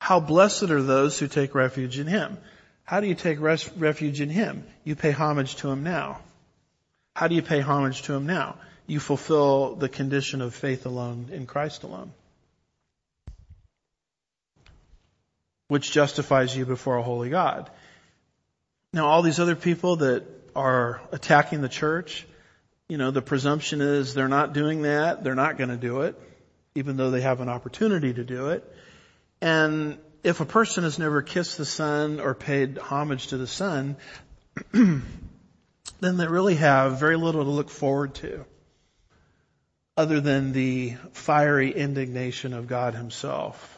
[0.00, 2.38] How blessed are those who take refuge in him.
[2.84, 4.64] How do you take res- refuge in him?
[4.84, 6.20] You pay homage to him now.
[7.14, 8.56] How do you pay homage to him now?
[8.86, 12.12] You fulfill the condition of faith alone in Christ alone.
[15.68, 17.70] Which justifies you before a holy God.
[18.92, 22.26] Now all these other people that are attacking the church,
[22.88, 26.18] you know, the presumption is they're not doing that, they're not going to do it,
[26.74, 28.64] even though they have an opportunity to do it.
[29.40, 33.96] And if a person has never kissed the Son or paid homage to the Son,
[34.72, 35.04] then
[36.00, 38.44] they really have very little to look forward to
[39.96, 43.75] other than the fiery indignation of God himself,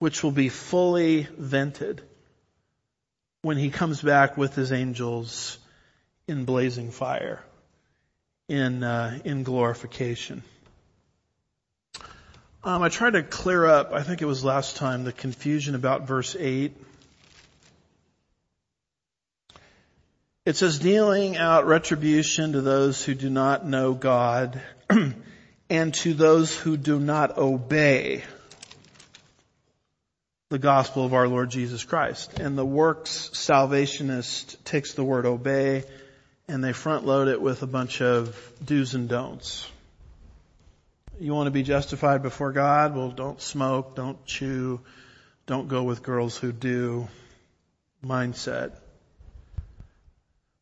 [0.00, 2.02] which will be fully vented
[3.42, 5.58] when he comes back with his angels
[6.26, 7.38] in blazing fire,
[8.48, 10.42] in, uh, in glorification.
[12.64, 16.06] Um, I tried to clear up, I think it was last time, the confusion about
[16.06, 16.74] verse 8.
[20.46, 24.62] It says, dealing out retribution to those who do not know God
[25.70, 28.24] and to those who do not obey
[30.50, 32.40] the gospel of our Lord Jesus Christ.
[32.40, 35.84] And the works salvationist takes the word obey
[36.48, 39.70] and they front load it with a bunch of do's and don'ts.
[41.20, 42.96] You want to be justified before God?
[42.96, 44.80] Well, don't smoke, don't chew,
[45.46, 47.06] don't go with girls who do
[48.04, 48.72] mindset.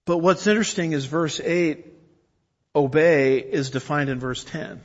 [0.05, 1.87] But what's interesting is verse 8,
[2.77, 4.83] obey is defined in verse 10.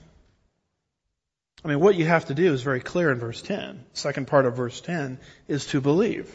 [1.64, 3.86] I mean, what you have to do is very clear in verse 10.
[3.94, 6.34] Second part of verse 10 is to believe.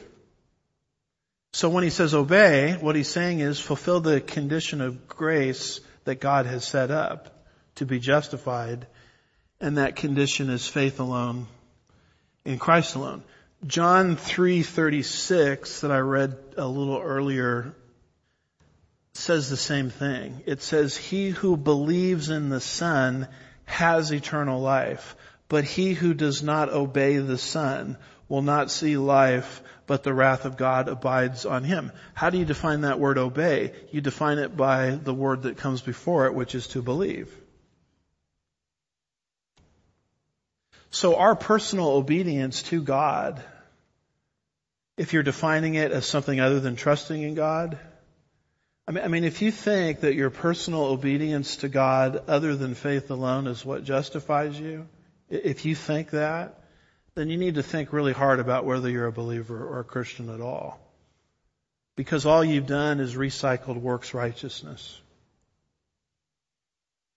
[1.53, 6.21] So when he says obey, what he's saying is fulfill the condition of grace that
[6.21, 8.87] God has set up to be justified.
[9.61, 11.47] And that condition is faith alone
[12.45, 13.23] in Christ alone.
[13.67, 17.75] John 3:36 that I read a little earlier
[19.15, 20.43] says the same thing.
[20.47, 23.27] It says he who believes in the son
[23.69, 25.15] has eternal life.
[25.49, 27.97] But he who does not obey the Son
[28.29, 31.93] will not see life, but the wrath of God abides on him.
[32.15, 33.73] How do you define that word obey?
[33.91, 37.35] You define it by the word that comes before it, which is to believe.
[40.91, 43.43] So our personal obedience to God,
[44.97, 47.79] if you're defining it as something other than trusting in God,
[48.89, 53.47] I mean, if you think that your personal obedience to God other than faith alone
[53.47, 54.89] is what justifies you,
[55.29, 56.59] if you think that,
[57.15, 60.31] then you need to think really hard about whether you're a believer or a Christian
[60.31, 60.81] at all.
[61.97, 64.99] Because all you've done is recycled works righteousness.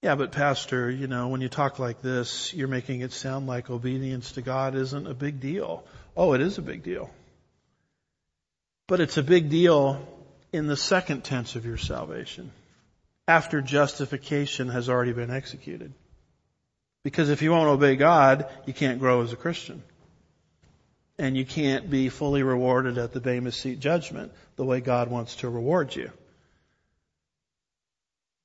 [0.01, 3.69] Yeah, but pastor, you know, when you talk like this, you're making it sound like
[3.69, 5.85] obedience to God isn't a big deal.
[6.17, 7.09] Oh, it is a big deal.
[8.87, 10.05] But it's a big deal
[10.53, 12.51] in the second tense of your salvation,
[13.27, 15.93] after justification has already been executed.
[17.03, 19.81] Because if you won't obey God, you can't grow as a Christian.
[21.17, 25.37] And you can't be fully rewarded at the Bema Seat judgment the way God wants
[25.37, 26.11] to reward you.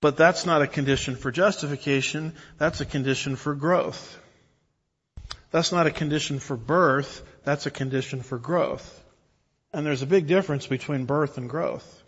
[0.00, 4.18] But that's not a condition for justification, that's a condition for growth.
[5.50, 9.02] That's not a condition for birth, that's a condition for growth.
[9.76, 12.02] And there's a big difference between birth and growth.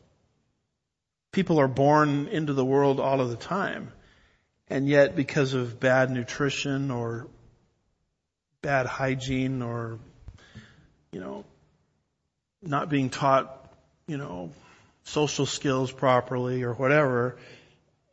[1.32, 3.92] People are born into the world all of the time.
[4.70, 7.28] And yet because of bad nutrition or
[8.62, 9.98] bad hygiene or,
[11.12, 11.44] you know,
[12.62, 13.70] not being taught,
[14.06, 14.50] you know,
[15.04, 17.36] social skills properly or whatever,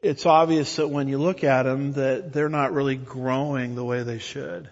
[0.02, 4.04] it's obvious that when you look at them that they're not really growing the way
[4.04, 4.70] they should.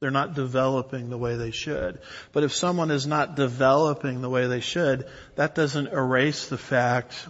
[0.00, 1.98] They're not developing the way they should.
[2.32, 7.26] But if someone is not developing the way they should, that doesn't erase the fact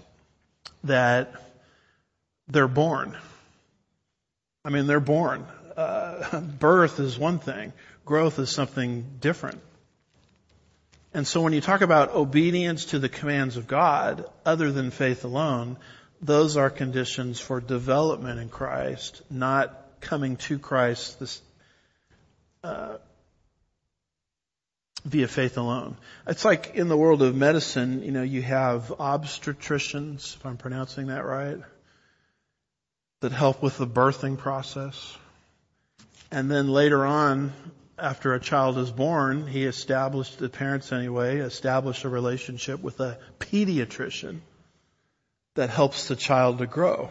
[0.85, 1.33] that
[2.47, 3.17] they're born.
[4.65, 5.47] I mean, they're born.
[5.77, 7.73] Uh, birth is one thing.
[8.05, 9.61] Growth is something different.
[11.15, 15.25] And so when you talk about obedience to the commands of God, other than faith
[15.25, 15.79] alone,
[16.21, 21.19] those are conditions for development in Christ, not coming to Christ
[22.65, 22.97] uh,
[25.05, 25.97] via faith alone.
[26.27, 31.09] It's like in the world of medicine, you know, you have obstetricians, if I'm pronouncing
[31.09, 31.59] that right,
[33.21, 35.17] that help with the birthing process.
[36.31, 37.53] And then later on,
[37.99, 43.19] after a child is born, he established, the parents anyway, established a relationship with a
[43.41, 44.41] pediatrician
[45.55, 47.11] that helps the child to grow.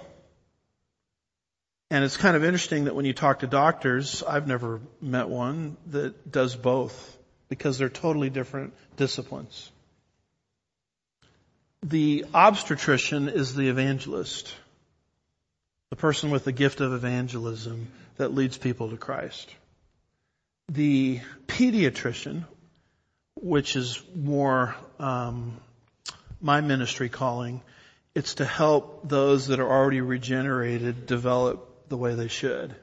[1.89, 5.77] And it's kind of interesting that when you talk to doctors, I've never met one
[5.88, 7.17] that does both
[7.47, 9.71] because they're totally different disciplines.
[11.83, 14.53] The obstetrician is the evangelist,
[15.89, 19.49] the person with the gift of evangelism that leads people to Christ.
[20.69, 22.43] The pediatrician,
[23.35, 25.55] which is more um,
[26.41, 27.61] my ministry calling.
[28.13, 32.75] It's to help those that are already regenerated develop the way they should.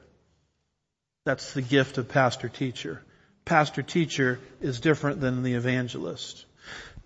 [1.24, 3.02] That's the gift of pastor teacher.
[3.44, 6.44] Pastor teacher is different than the evangelist.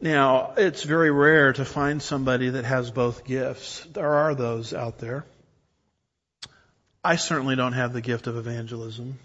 [0.00, 3.84] Now, it's very rare to find somebody that has both gifts.
[3.92, 5.24] There are those out there.
[7.02, 9.18] I certainly don't have the gift of evangelism.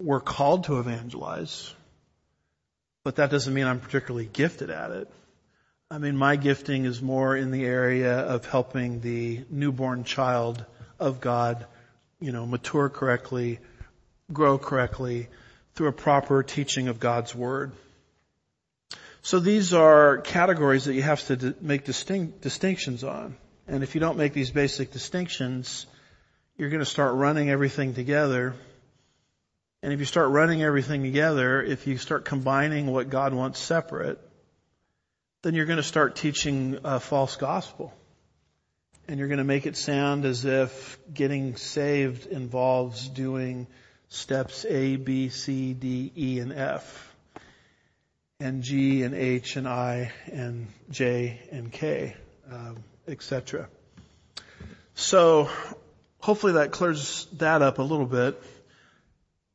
[0.00, 1.72] We're called to evangelize,
[3.04, 5.10] but that doesn't mean I'm particularly gifted at it.
[5.90, 10.64] I mean, my gifting is more in the area of helping the newborn child
[11.02, 11.66] of God,
[12.20, 13.58] you know, mature correctly,
[14.32, 15.28] grow correctly
[15.74, 17.72] through a proper teaching of God's Word.
[19.22, 23.36] So these are categories that you have to make distinct, distinctions on.
[23.68, 25.86] And if you don't make these basic distinctions,
[26.56, 28.54] you're going to start running everything together.
[29.82, 34.18] And if you start running everything together, if you start combining what God wants separate,
[35.42, 37.92] then you're going to start teaching a false gospel.
[39.08, 43.66] And you're going to make it sound as if getting saved involves doing
[44.08, 47.12] steps A, B, C, D, E, and F
[48.42, 52.16] and G and H and I and J and K,
[52.50, 53.68] um, etc.
[54.94, 55.48] So
[56.18, 58.42] hopefully that clears that up a little bit.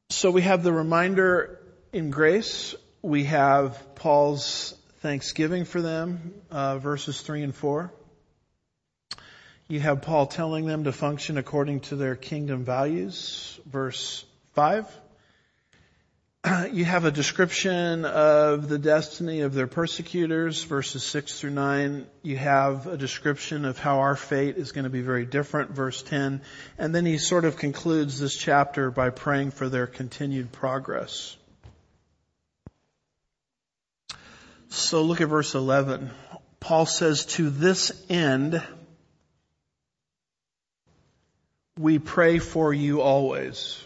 [0.09, 1.59] So we have the reminder
[1.91, 2.75] in grace.
[3.01, 7.91] We have Paul's thanksgiving for them, uh, verses three and four.
[9.69, 14.87] You have Paul telling them to function according to their kingdom values, verse five.
[16.71, 22.07] you have a description of the destiny of their persecutors, verses 6 through 9.
[22.21, 26.01] You have a description of how our fate is going to be very different, verse
[26.01, 26.41] 10.
[26.77, 31.35] And then he sort of concludes this chapter by praying for their continued progress.
[34.69, 36.09] So look at verse 11.
[36.61, 38.61] Paul says, to this end,
[41.77, 43.83] we pray for you always.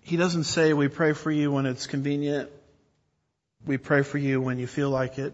[0.00, 2.50] He doesn't say we pray for you when it's convenient.
[3.66, 5.32] We pray for you when you feel like it.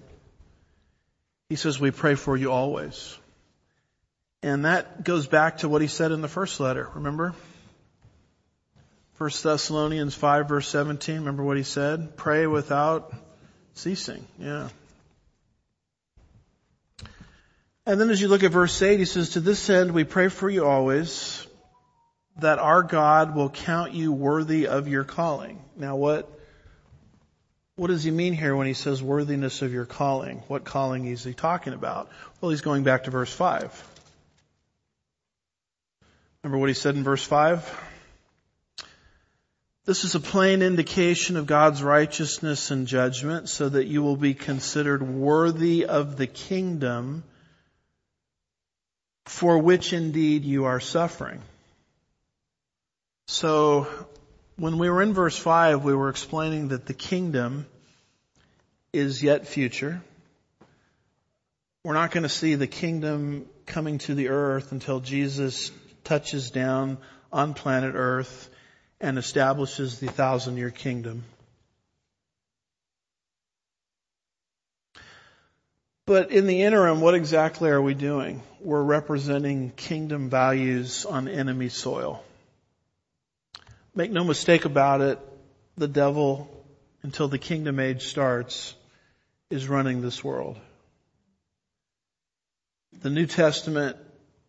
[1.49, 3.17] He says we pray for you always.
[4.43, 7.35] And that goes back to what he said in the first letter, remember?
[9.19, 12.17] 1 Thessalonians 5 verse 17, remember what he said?
[12.17, 13.13] Pray without
[13.75, 14.25] ceasing.
[14.39, 14.69] Yeah.
[17.91, 20.29] And then as you look at verse 8, he says, to this end we pray
[20.29, 21.45] for you always,
[22.39, 25.61] that our God will count you worthy of your calling.
[25.75, 26.31] Now what,
[27.75, 30.39] what does he mean here when he says worthiness of your calling?
[30.47, 32.09] What calling is he talking about?
[32.41, 33.89] Well, he's going back to verse 5.
[36.45, 37.89] Remember what he said in verse 5?
[39.85, 44.35] This is a plain indication of God's righteousness and judgment so that you will be
[44.35, 47.25] considered worthy of the kingdom
[49.31, 51.41] for which indeed you are suffering.
[53.29, 53.87] So
[54.57, 57.65] when we were in verse 5, we were explaining that the kingdom
[58.93, 60.03] is yet future.
[61.85, 65.71] We're not going to see the kingdom coming to the earth until Jesus
[66.03, 66.99] touches down
[67.33, 68.51] on planet earth
[69.01, 71.23] and establishes the thousand year kingdom.
[76.11, 78.43] But in the interim, what exactly are we doing?
[78.59, 82.25] We're representing kingdom values on enemy soil.
[83.95, 85.21] Make no mistake about it,
[85.77, 86.51] the devil,
[87.05, 88.75] until the kingdom age starts,
[89.51, 90.59] is running this world.
[93.03, 93.97] The New Testament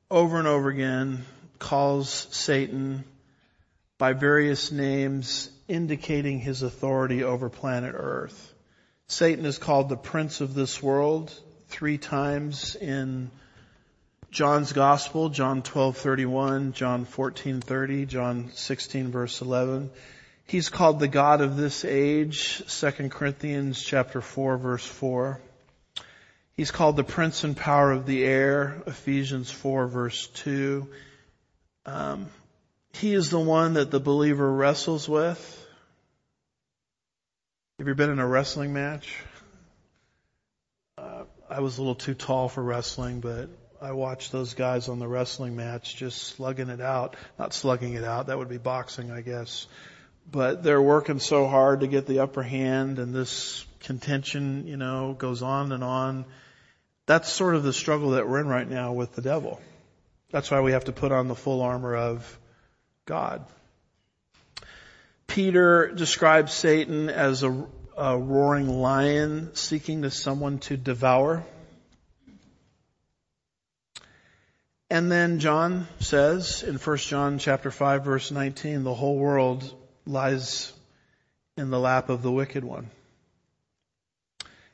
[0.09, 1.25] over and over again
[1.59, 3.03] calls Satan
[3.99, 8.51] by various names indicating his authority over planet earth.
[9.05, 11.31] Satan is called the prince of this world
[11.71, 13.31] three times in
[14.29, 19.89] John's Gospel, John 12:31, John 14:30, John 16 verse 11.
[20.45, 25.39] He's called the God of this age, 2 Corinthians chapter 4 verse 4.
[26.57, 30.87] He's called the prince and power of the air, Ephesians 4 verse 2.
[31.85, 32.27] Um,
[32.93, 35.67] he is the one that the believer wrestles with.
[37.79, 39.15] Have you been in a wrestling match?
[41.51, 43.49] I was a little too tall for wrestling, but
[43.81, 47.17] I watched those guys on the wrestling match just slugging it out.
[47.37, 49.67] Not slugging it out, that would be boxing, I guess.
[50.31, 55.13] But they're working so hard to get the upper hand and this contention, you know,
[55.13, 56.23] goes on and on.
[57.05, 59.59] That's sort of the struggle that we're in right now with the devil.
[60.31, 62.39] That's why we have to put on the full armor of
[63.05, 63.45] God.
[65.27, 67.67] Peter describes Satan as a,
[67.97, 71.43] a roaring lion seeking to someone to devour.
[74.89, 79.73] And then John says in 1 John chapter 5 verse 19, the whole world
[80.05, 80.73] lies
[81.55, 82.89] in the lap of the wicked one.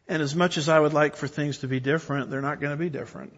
[0.08, 2.72] And as much as I would like for things to be different, they're not going
[2.72, 3.34] to be different.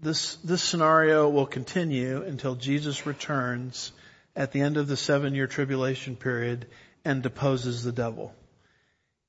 [0.00, 3.92] This, this scenario will continue until Jesus returns
[4.34, 6.66] at the end of the seven year tribulation period
[7.04, 8.34] and deposes the devil.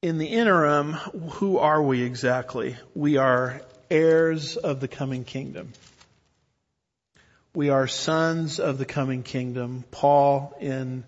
[0.01, 2.77] In the interim, who are we exactly?
[2.95, 3.61] We are
[3.91, 5.73] heirs of the coming kingdom.
[7.53, 9.83] We are sons of the coming kingdom.
[9.91, 11.03] Paul in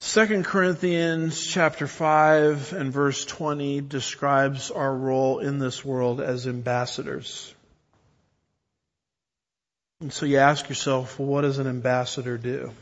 [0.00, 7.54] 2 Corinthians chapter 5 and verse 20 describes our role in this world as ambassadors.
[10.00, 12.72] And so you ask yourself, well, what does an ambassador do?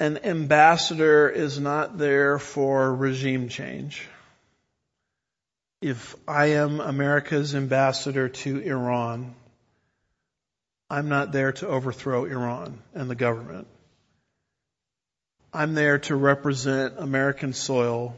[0.00, 4.08] An ambassador is not there for regime change.
[5.80, 9.34] If I am America's ambassador to Iran,
[10.90, 13.68] I'm not there to overthrow Iran and the government.
[15.52, 18.16] I'm there to represent American soil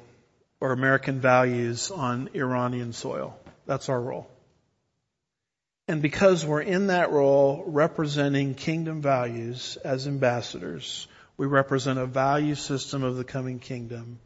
[0.60, 3.38] or American values on Iranian soil.
[3.66, 4.30] That's our role.
[5.88, 11.06] And because we're in that role representing kingdom values as ambassadors,
[11.36, 14.18] we represent a value system of the coming kingdom.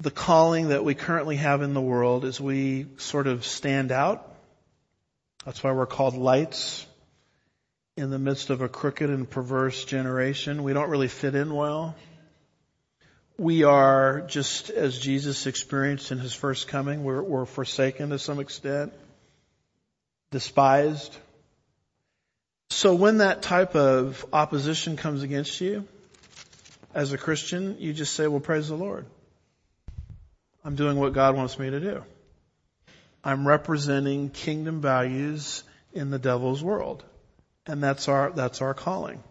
[0.00, 4.30] The calling that we currently have in the world is we sort of stand out.
[5.44, 6.86] That's why we're called lights
[7.96, 10.62] in the midst of a crooked and perverse generation.
[10.62, 11.94] We don't really fit in well.
[13.38, 17.04] We are just as Jesus experienced in his first coming.
[17.04, 18.92] We're, we're forsaken to some extent,
[20.30, 21.16] despised.
[22.70, 25.86] So when that type of opposition comes against you,
[26.94, 29.06] as a Christian, you just say, well, praise the Lord.
[30.64, 32.04] I'm doing what God wants me to do.
[33.22, 37.04] I'm representing kingdom values in the devil's world.
[37.66, 39.22] And that's our, that's our calling.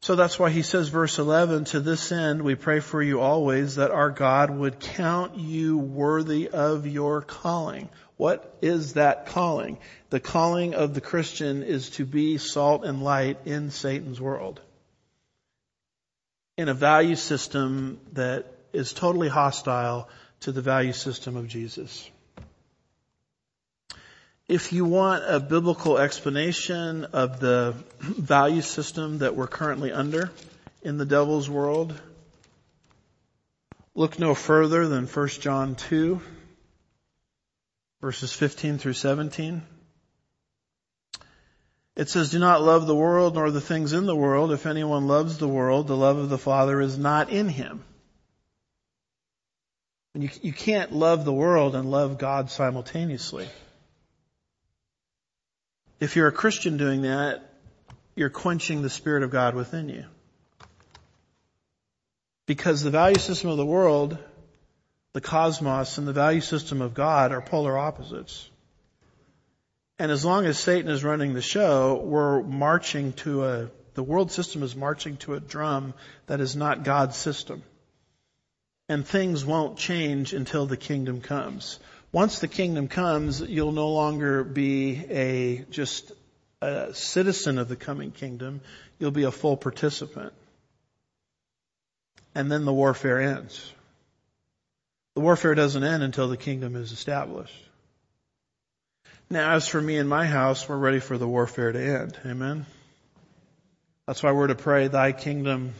[0.00, 3.76] So that's why he says verse 11, to this end we pray for you always
[3.76, 7.88] that our God would count you worthy of your calling.
[8.22, 9.78] What is that calling?
[10.10, 14.60] The calling of the Christian is to be salt and light in Satan's world.
[16.56, 20.08] In a value system that is totally hostile
[20.42, 22.08] to the value system of Jesus.
[24.46, 30.30] If you want a biblical explanation of the value system that we're currently under
[30.84, 31.92] in the devil's world,
[33.96, 36.20] look no further than 1 John 2,
[38.02, 39.62] verses 15 through 17.
[41.94, 44.52] It says, do not love the world nor the things in the world.
[44.52, 47.84] If anyone loves the world, the love of the Father is not in him.
[50.14, 53.48] And you, you can't love the world and love God simultaneously.
[56.00, 57.54] If you're a Christian doing that,
[58.16, 60.04] you're quenching the Spirit of God within you.
[62.46, 64.18] Because the value system of the world,
[65.12, 68.48] the cosmos, and the value system of God are polar opposites.
[69.98, 74.32] And as long as Satan is running the show, we're marching to a, the world
[74.32, 75.94] system is marching to a drum
[76.26, 77.62] that is not God's system.
[78.88, 81.78] And things won't change until the kingdom comes.
[82.10, 86.12] Once the kingdom comes, you'll no longer be a just
[86.60, 88.60] a citizen of the coming kingdom.
[88.98, 90.32] You'll be a full participant.
[92.34, 93.72] And then the warfare ends.
[95.14, 97.54] The warfare doesn't end until the kingdom is established.
[99.28, 102.18] Now, as for me and my house, we're ready for the warfare to end.
[102.24, 102.66] Amen.
[104.06, 105.74] That's why we're to pray, thy kingdom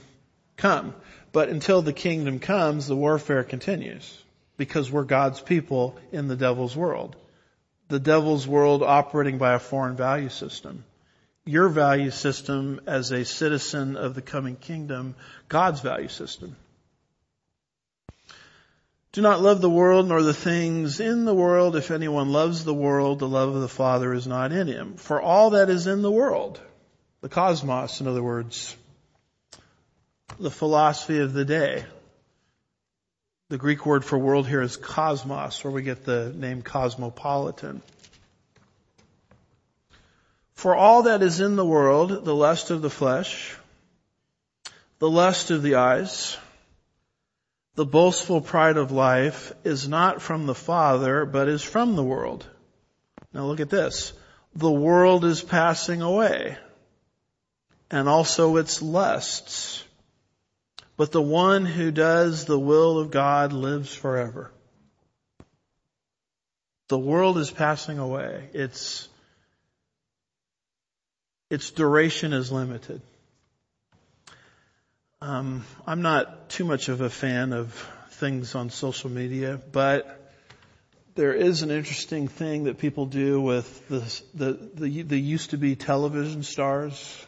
[0.57, 0.95] come.
[1.33, 4.23] But until the kingdom comes, the warfare continues
[4.57, 7.17] because we're God's people in the devil's world.
[7.89, 10.85] The devil's world operating by a foreign value system.
[11.45, 15.15] Your value system as a citizen of the coming kingdom,
[15.49, 16.57] God's value system.
[19.13, 21.77] Do not love the world nor the things in the world.
[21.77, 24.95] If anyone loves the world, the love of the Father is not in him.
[24.95, 26.59] For all that is in the world,
[27.21, 28.75] the cosmos, in other words,
[30.41, 31.85] the philosophy of the day,
[33.51, 37.83] the Greek word for world here is cosmos, where we get the name cosmopolitan.
[40.55, 43.55] For all that is in the world, the lust of the flesh,
[45.01, 46.39] the lust of the eyes,
[47.75, 52.47] the boastful pride of life is not from the Father, but is from the world.
[53.33, 54.13] Now look at this.
[54.55, 56.59] The world is passing away,
[57.91, 59.83] and also its lusts.
[60.99, 64.53] But the one who does the will of God lives forever.
[66.89, 68.51] The world is passing away.
[68.53, 69.09] Its,
[71.49, 73.01] its duration is limited.
[75.23, 77.73] Um, I'm not too much of a fan of
[78.15, 80.35] things on social media, but
[81.15, 84.01] there is an interesting thing that people do with the,
[84.35, 87.25] the, the, the used to be television stars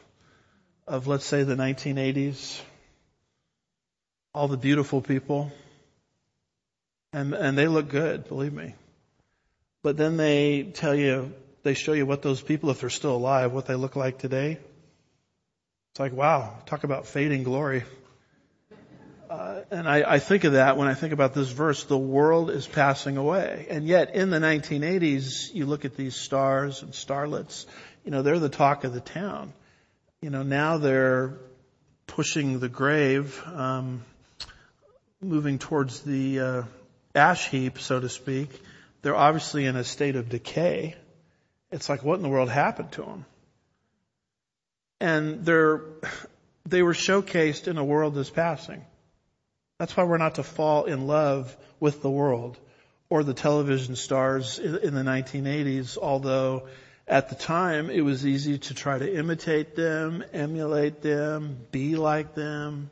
[0.88, 2.60] of, let's say, the 1980s.
[4.34, 5.52] All the beautiful people.
[7.12, 8.74] And, and they look good, believe me.
[9.84, 11.32] But then they tell you,
[11.62, 14.58] they show you what those people, if they're still alive, what they look like today.
[15.94, 17.84] It's like, wow, talk about fading glory.
[19.30, 22.50] Uh, and I, I think of that when I think about this verse, the world
[22.50, 23.66] is passing away.
[23.70, 27.66] And yet in the 1980s, you look at these stars and starlets,
[28.04, 29.52] you know, they're the talk of the town
[30.24, 31.34] you know, now they're
[32.06, 34.02] pushing the grave, um,
[35.20, 36.62] moving towards the uh,
[37.14, 38.48] ash heap, so to speak.
[39.02, 40.96] They're obviously in a state of decay.
[41.70, 43.26] It's like, what in the world happened to them?
[45.00, 45.82] And they're,
[46.66, 48.84] they were showcased in a world that's passing.
[49.78, 52.58] That's why we're not to fall in love with the world
[53.10, 56.68] or the television stars in the 1980s, although
[57.06, 62.34] at the time, it was easy to try to imitate them, emulate them, be like
[62.34, 62.90] them,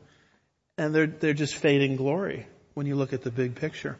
[0.77, 2.45] and they're, they're just fading glory
[2.75, 3.97] when you look at the big picture.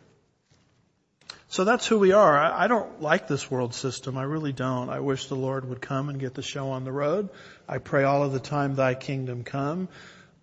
[1.53, 2.35] So that's who we are.
[2.35, 4.17] I, I don't like this world system.
[4.17, 4.89] I really don't.
[4.89, 7.29] I wish the Lord would come and get the show on the road.
[7.69, 9.87] I pray all of the time, thy kingdom come.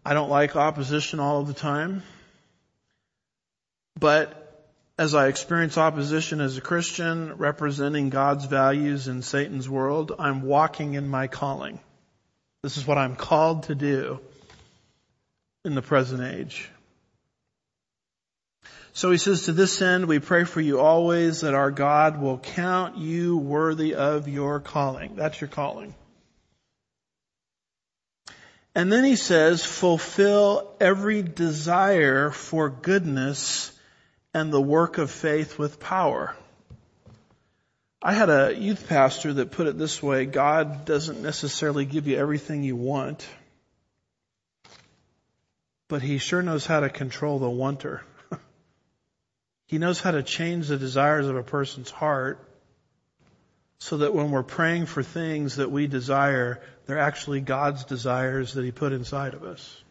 [0.04, 2.04] I don't like opposition all of the time.
[3.98, 10.42] But as I experience opposition as a Christian representing God's values in Satan's world, I'm
[10.42, 11.80] walking in my calling.
[12.62, 14.20] This is what I'm called to do
[15.64, 16.70] in the present age.
[18.92, 22.38] So he says, to this end, we pray for you always that our God will
[22.38, 25.14] count you worthy of your calling.
[25.14, 25.94] That's your calling.
[28.74, 33.72] And then he says, fulfill every desire for goodness
[34.32, 36.34] and the work of faith with power.
[38.02, 42.16] I had a youth pastor that put it this way, God doesn't necessarily give you
[42.16, 43.26] everything you want,
[45.88, 48.02] but he sure knows how to control the wanter.
[49.70, 52.44] He knows how to change the desires of a person's heart
[53.78, 58.64] so that when we're praying for things that we desire, they're actually God's desires that
[58.64, 59.84] he put inside of us.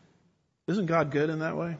[0.68, 1.78] Isn't God good in that way?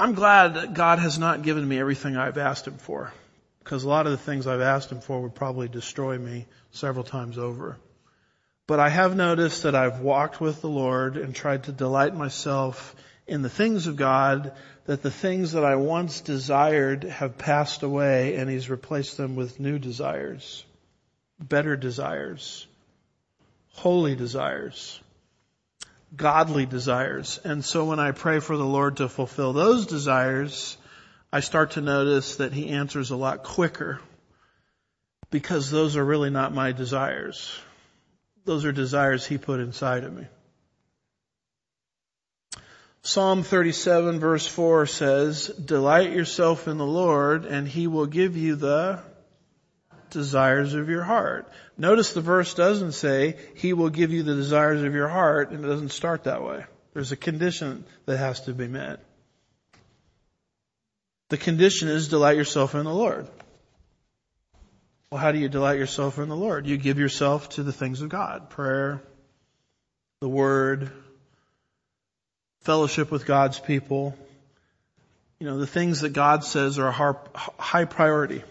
[0.00, 3.12] I'm glad that God has not given me everything I've asked Him for,
[3.58, 7.04] because a lot of the things I've asked Him for would probably destroy me several
[7.04, 7.76] times over.
[8.66, 12.96] But I have noticed that I've walked with the Lord and tried to delight myself
[13.26, 14.52] in the things of God,
[14.86, 19.60] that the things that I once desired have passed away and He's replaced them with
[19.60, 20.64] new desires,
[21.38, 22.66] better desires,
[23.72, 25.00] holy desires
[26.16, 27.40] godly desires.
[27.44, 30.76] And so when I pray for the Lord to fulfill those desires,
[31.32, 34.00] I start to notice that He answers a lot quicker
[35.30, 37.58] because those are really not my desires.
[38.44, 40.26] Those are desires He put inside of me.
[43.04, 48.54] Psalm 37 verse 4 says, Delight yourself in the Lord and He will give you
[48.54, 49.00] the
[50.10, 51.50] desires of your heart.
[51.76, 55.64] Notice the verse doesn't say, He will give you the desires of your heart, and
[55.64, 56.64] it doesn't start that way.
[56.92, 59.00] There's a condition that has to be met.
[61.30, 63.26] The condition is delight yourself in the Lord.
[65.10, 66.66] Well, how do you delight yourself in the Lord?
[66.66, 68.50] You give yourself to the things of God.
[68.50, 69.02] Prayer,
[70.20, 70.90] the Word,
[72.62, 74.16] fellowship with God's people.
[75.38, 78.42] You know, the things that God says are a high priority.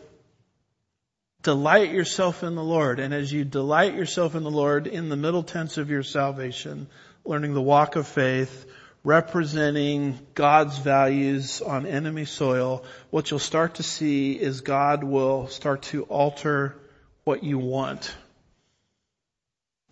[1.43, 2.99] Delight yourself in the Lord.
[2.99, 6.87] And as you delight yourself in the Lord in the middle tense of your salvation,
[7.25, 8.65] learning the walk of faith,
[9.03, 15.83] representing God's values on enemy soil, what you'll start to see is God will start
[15.83, 16.75] to alter
[17.23, 18.13] what you want.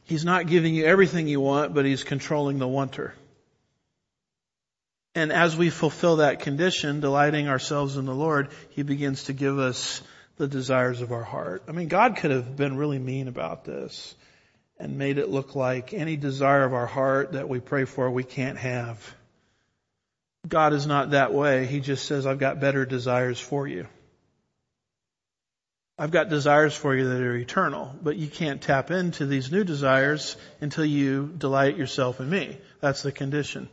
[0.04, 3.14] He's not giving you everything you want, but He's controlling the wanter.
[5.16, 9.58] And as we fulfill that condition, delighting ourselves in the Lord, He begins to give
[9.58, 10.02] us
[10.38, 11.64] the desires of our heart.
[11.68, 14.16] I mean, God could have been really mean about this
[14.80, 18.24] and made it look like any desire of our heart that we pray for we
[18.24, 19.16] can't have.
[20.48, 21.66] God is not that way.
[21.66, 23.88] He just says, I've got better desires for you.
[25.98, 29.66] I've got desires for you that are eternal, but you can't tap into these new
[29.66, 32.58] desires until you delight yourself in me.
[32.80, 33.68] That's the condition.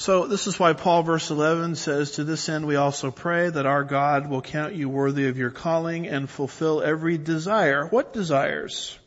[0.00, 3.66] So this is why Paul verse 11 says, to this end we also pray that
[3.66, 7.86] our God will count you worthy of your calling and fulfill every desire.
[7.86, 8.98] What desires?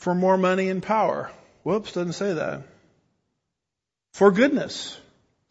[0.00, 1.30] For more money and power.
[1.62, 2.64] Whoops, doesn't say that.
[4.14, 4.98] For goodness.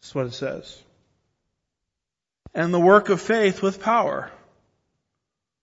[0.02, 0.82] That's what it says
[2.54, 4.30] and the work of faith with power.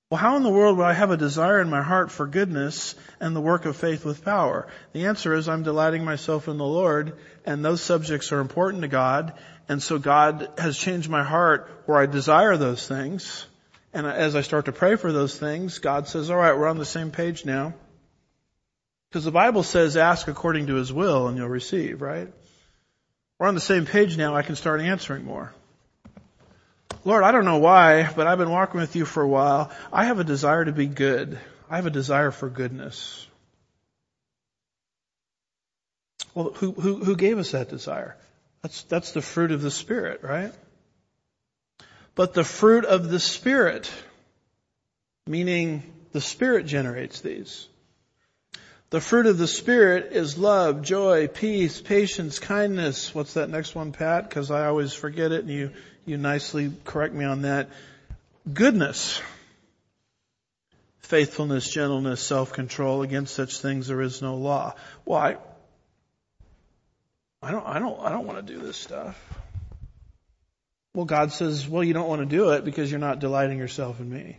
[0.09, 2.93] Well, how in the world would I have a desire in my heart for goodness
[3.19, 4.67] and the work of faith with power?
[4.93, 8.87] The answer is I'm delighting myself in the Lord and those subjects are important to
[8.87, 9.33] God.
[9.67, 13.47] And so God has changed my heart where I desire those things.
[13.93, 16.77] And as I start to pray for those things, God says, all right, we're on
[16.77, 17.73] the same page now.
[19.09, 22.31] Because the Bible says ask according to his will and you'll receive, right?
[23.39, 24.35] We're on the same page now.
[24.35, 25.51] I can start answering more.
[27.05, 29.71] Lord, I don't know why, but I've been walking with you for a while.
[29.93, 31.39] I have a desire to be good.
[31.69, 33.27] I have a desire for goodness.
[36.33, 38.17] Well, who, who, who gave us that desire?
[38.63, 40.51] That's, that's the fruit of the Spirit, right?
[42.15, 43.91] But the fruit of the Spirit,
[45.27, 47.67] meaning the Spirit generates these.
[48.89, 53.13] The fruit of the Spirit is love, joy, peace, patience, kindness.
[53.13, 54.27] What's that next one, Pat?
[54.27, 55.71] Because I always forget it and you,
[56.05, 57.69] you nicely correct me on that.
[58.51, 59.21] Goodness,
[60.99, 63.01] faithfulness, gentleness, self-control.
[63.01, 64.75] Against such things there is no law.
[65.03, 65.37] Why?
[67.41, 69.19] I don't, I don't, I don't want to do this stuff.
[70.93, 73.99] Well, God says, well, you don't want to do it because you're not delighting yourself
[73.99, 74.37] in me.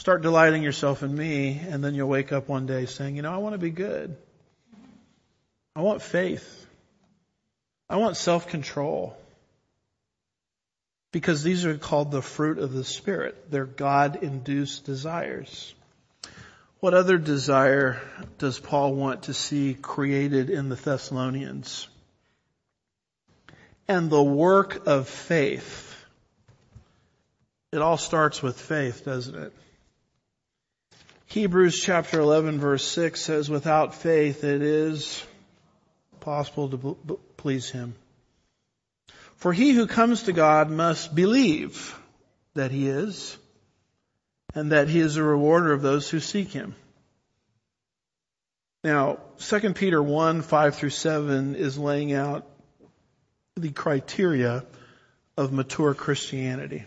[0.00, 3.32] Start delighting yourself in me, and then you'll wake up one day saying, you know,
[3.32, 4.16] I want to be good.
[5.76, 6.66] I want faith.
[7.88, 9.16] I want self-control
[11.14, 13.48] because these are called the fruit of the Spirit.
[13.48, 15.72] They're God-induced desires.
[16.80, 18.02] What other desire
[18.38, 21.86] does Paul want to see created in the Thessalonians?
[23.86, 25.94] And the work of faith.
[27.70, 29.52] It all starts with faith, doesn't it?
[31.26, 35.24] Hebrews chapter 11 verse 6 says, without faith it is
[36.18, 36.96] possible to
[37.36, 37.94] please Him.
[39.44, 41.94] For he who comes to God must believe
[42.54, 43.36] that he is
[44.54, 46.74] and that he is a rewarder of those who seek him.
[48.82, 52.46] Now, 2 Peter 1, 5 through 7 is laying out
[53.54, 54.64] the criteria
[55.36, 56.86] of mature Christianity.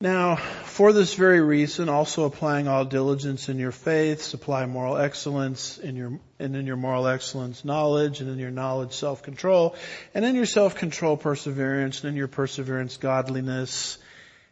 [0.00, 5.76] Now, for this very reason, also applying all diligence in your faith, supply moral excellence
[5.76, 9.74] in your, and in your moral excellence knowledge, and in your knowledge self-control,
[10.14, 13.98] and in your self-control perseverance, and in your perseverance godliness,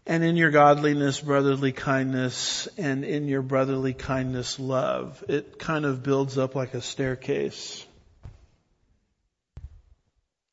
[0.05, 5.23] and in your godliness brotherly kindness, and in your brotherly kindness love.
[5.29, 7.87] It kind of builds up like a staircase.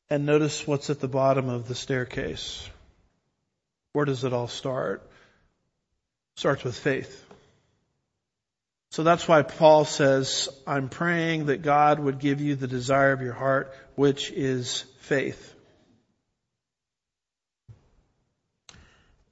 [0.08, 2.70] And notice what's at the bottom of the staircase.
[3.94, 5.02] Where does it all start?
[6.34, 7.24] It starts with faith.
[8.90, 13.22] So that's why Paul says, I'm praying that God would give you the desire of
[13.22, 15.54] your heart, which is faith.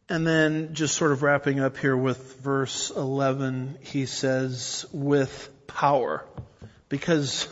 [0.08, 6.24] And then just sort of wrapping up here with verse 11, he says, with power.
[6.88, 7.48] Because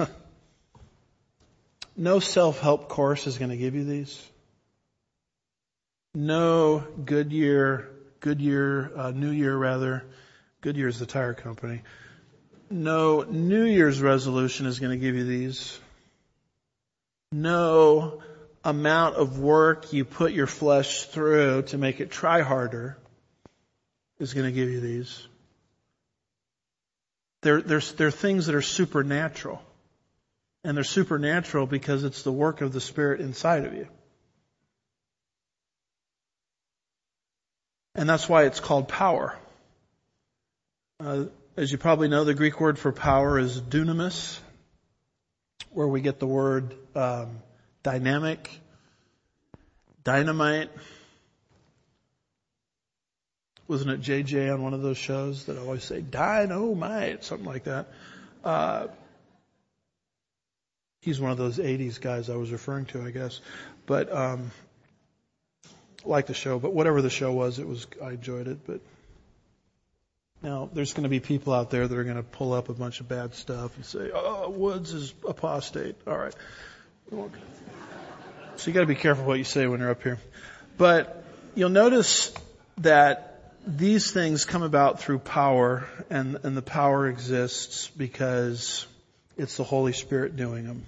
[1.97, 4.30] no self-help course is going to give you these
[6.15, 7.91] no Goodyear,
[8.21, 10.05] Goodyear, uh, New Year rather,
[10.61, 11.83] Goodyear is the tire company.
[12.71, 15.79] No New Year's resolution is going to give you these.
[17.33, 18.23] No
[18.65, 22.99] amount of work you put your flesh through to make it try harder
[24.19, 25.27] is going to give you these.
[27.43, 29.63] They're, they're, they're things that are supernatural.
[30.63, 33.89] And they're supernatural because it's the work of the Spirit inside of you.
[38.01, 39.37] And that's why it's called power.
[40.99, 41.27] Uh,
[41.59, 44.39] as you probably know, the Greek word for power is dunamis,
[45.69, 47.43] where we get the word um,
[47.83, 48.59] dynamic,
[50.03, 50.71] dynamite.
[53.69, 57.89] Wasn't it JJ on one of those shows that always say dynamite, something like that?
[58.43, 58.87] Uh,
[61.03, 63.43] he's one of those 80s guys I was referring to, I guess.
[63.85, 64.53] But um,
[66.05, 68.67] like the show, but whatever the show was, it was I enjoyed it.
[68.67, 68.81] But
[70.43, 72.75] now there's going to be people out there that are going to pull up a
[72.75, 76.35] bunch of bad stuff and say, "Oh, Woods is apostate." All right.
[78.57, 80.19] So you gotta be careful what you say when you're up here.
[80.77, 81.25] But
[81.55, 82.33] you'll notice
[82.79, 88.87] that these things come about through power and, and the power exists because
[89.37, 90.85] it's the Holy Spirit doing them.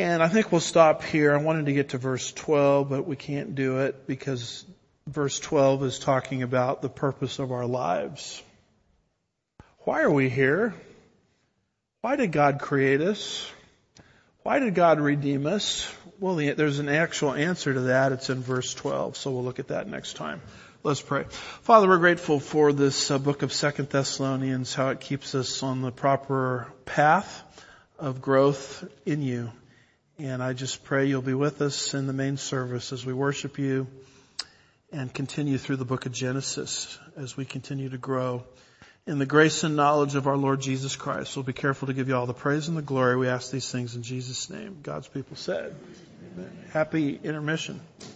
[0.00, 1.34] And I think we'll stop here.
[1.34, 4.64] I wanted to get to verse 12, but we can't do it because
[5.06, 8.42] verse 12 is talking about the purpose of our lives.
[9.80, 10.74] Why are we here?
[12.00, 13.46] Why did God create us?
[14.42, 15.92] Why did God redeem us?
[16.18, 18.12] Well, there's an actual answer to that.
[18.12, 19.18] It's in verse 12.
[19.18, 20.40] So we'll look at that next time.
[20.82, 21.24] Let's pray.
[21.28, 25.82] Father, we're grateful for this uh, book of Second Thessalonians, how it keeps us on
[25.82, 27.42] the proper path
[27.98, 29.50] of growth in you.
[30.22, 33.58] And I just pray you'll be with us in the main service as we worship
[33.58, 33.86] you
[34.92, 38.44] and continue through the book of Genesis as we continue to grow
[39.06, 41.34] in the grace and knowledge of our Lord Jesus Christ.
[41.36, 43.16] We'll be careful to give you all the praise and the glory.
[43.16, 44.80] We ask these things in Jesus' name.
[44.82, 45.74] God's people said.
[46.34, 46.50] Amen.
[46.70, 47.80] Happy intermission.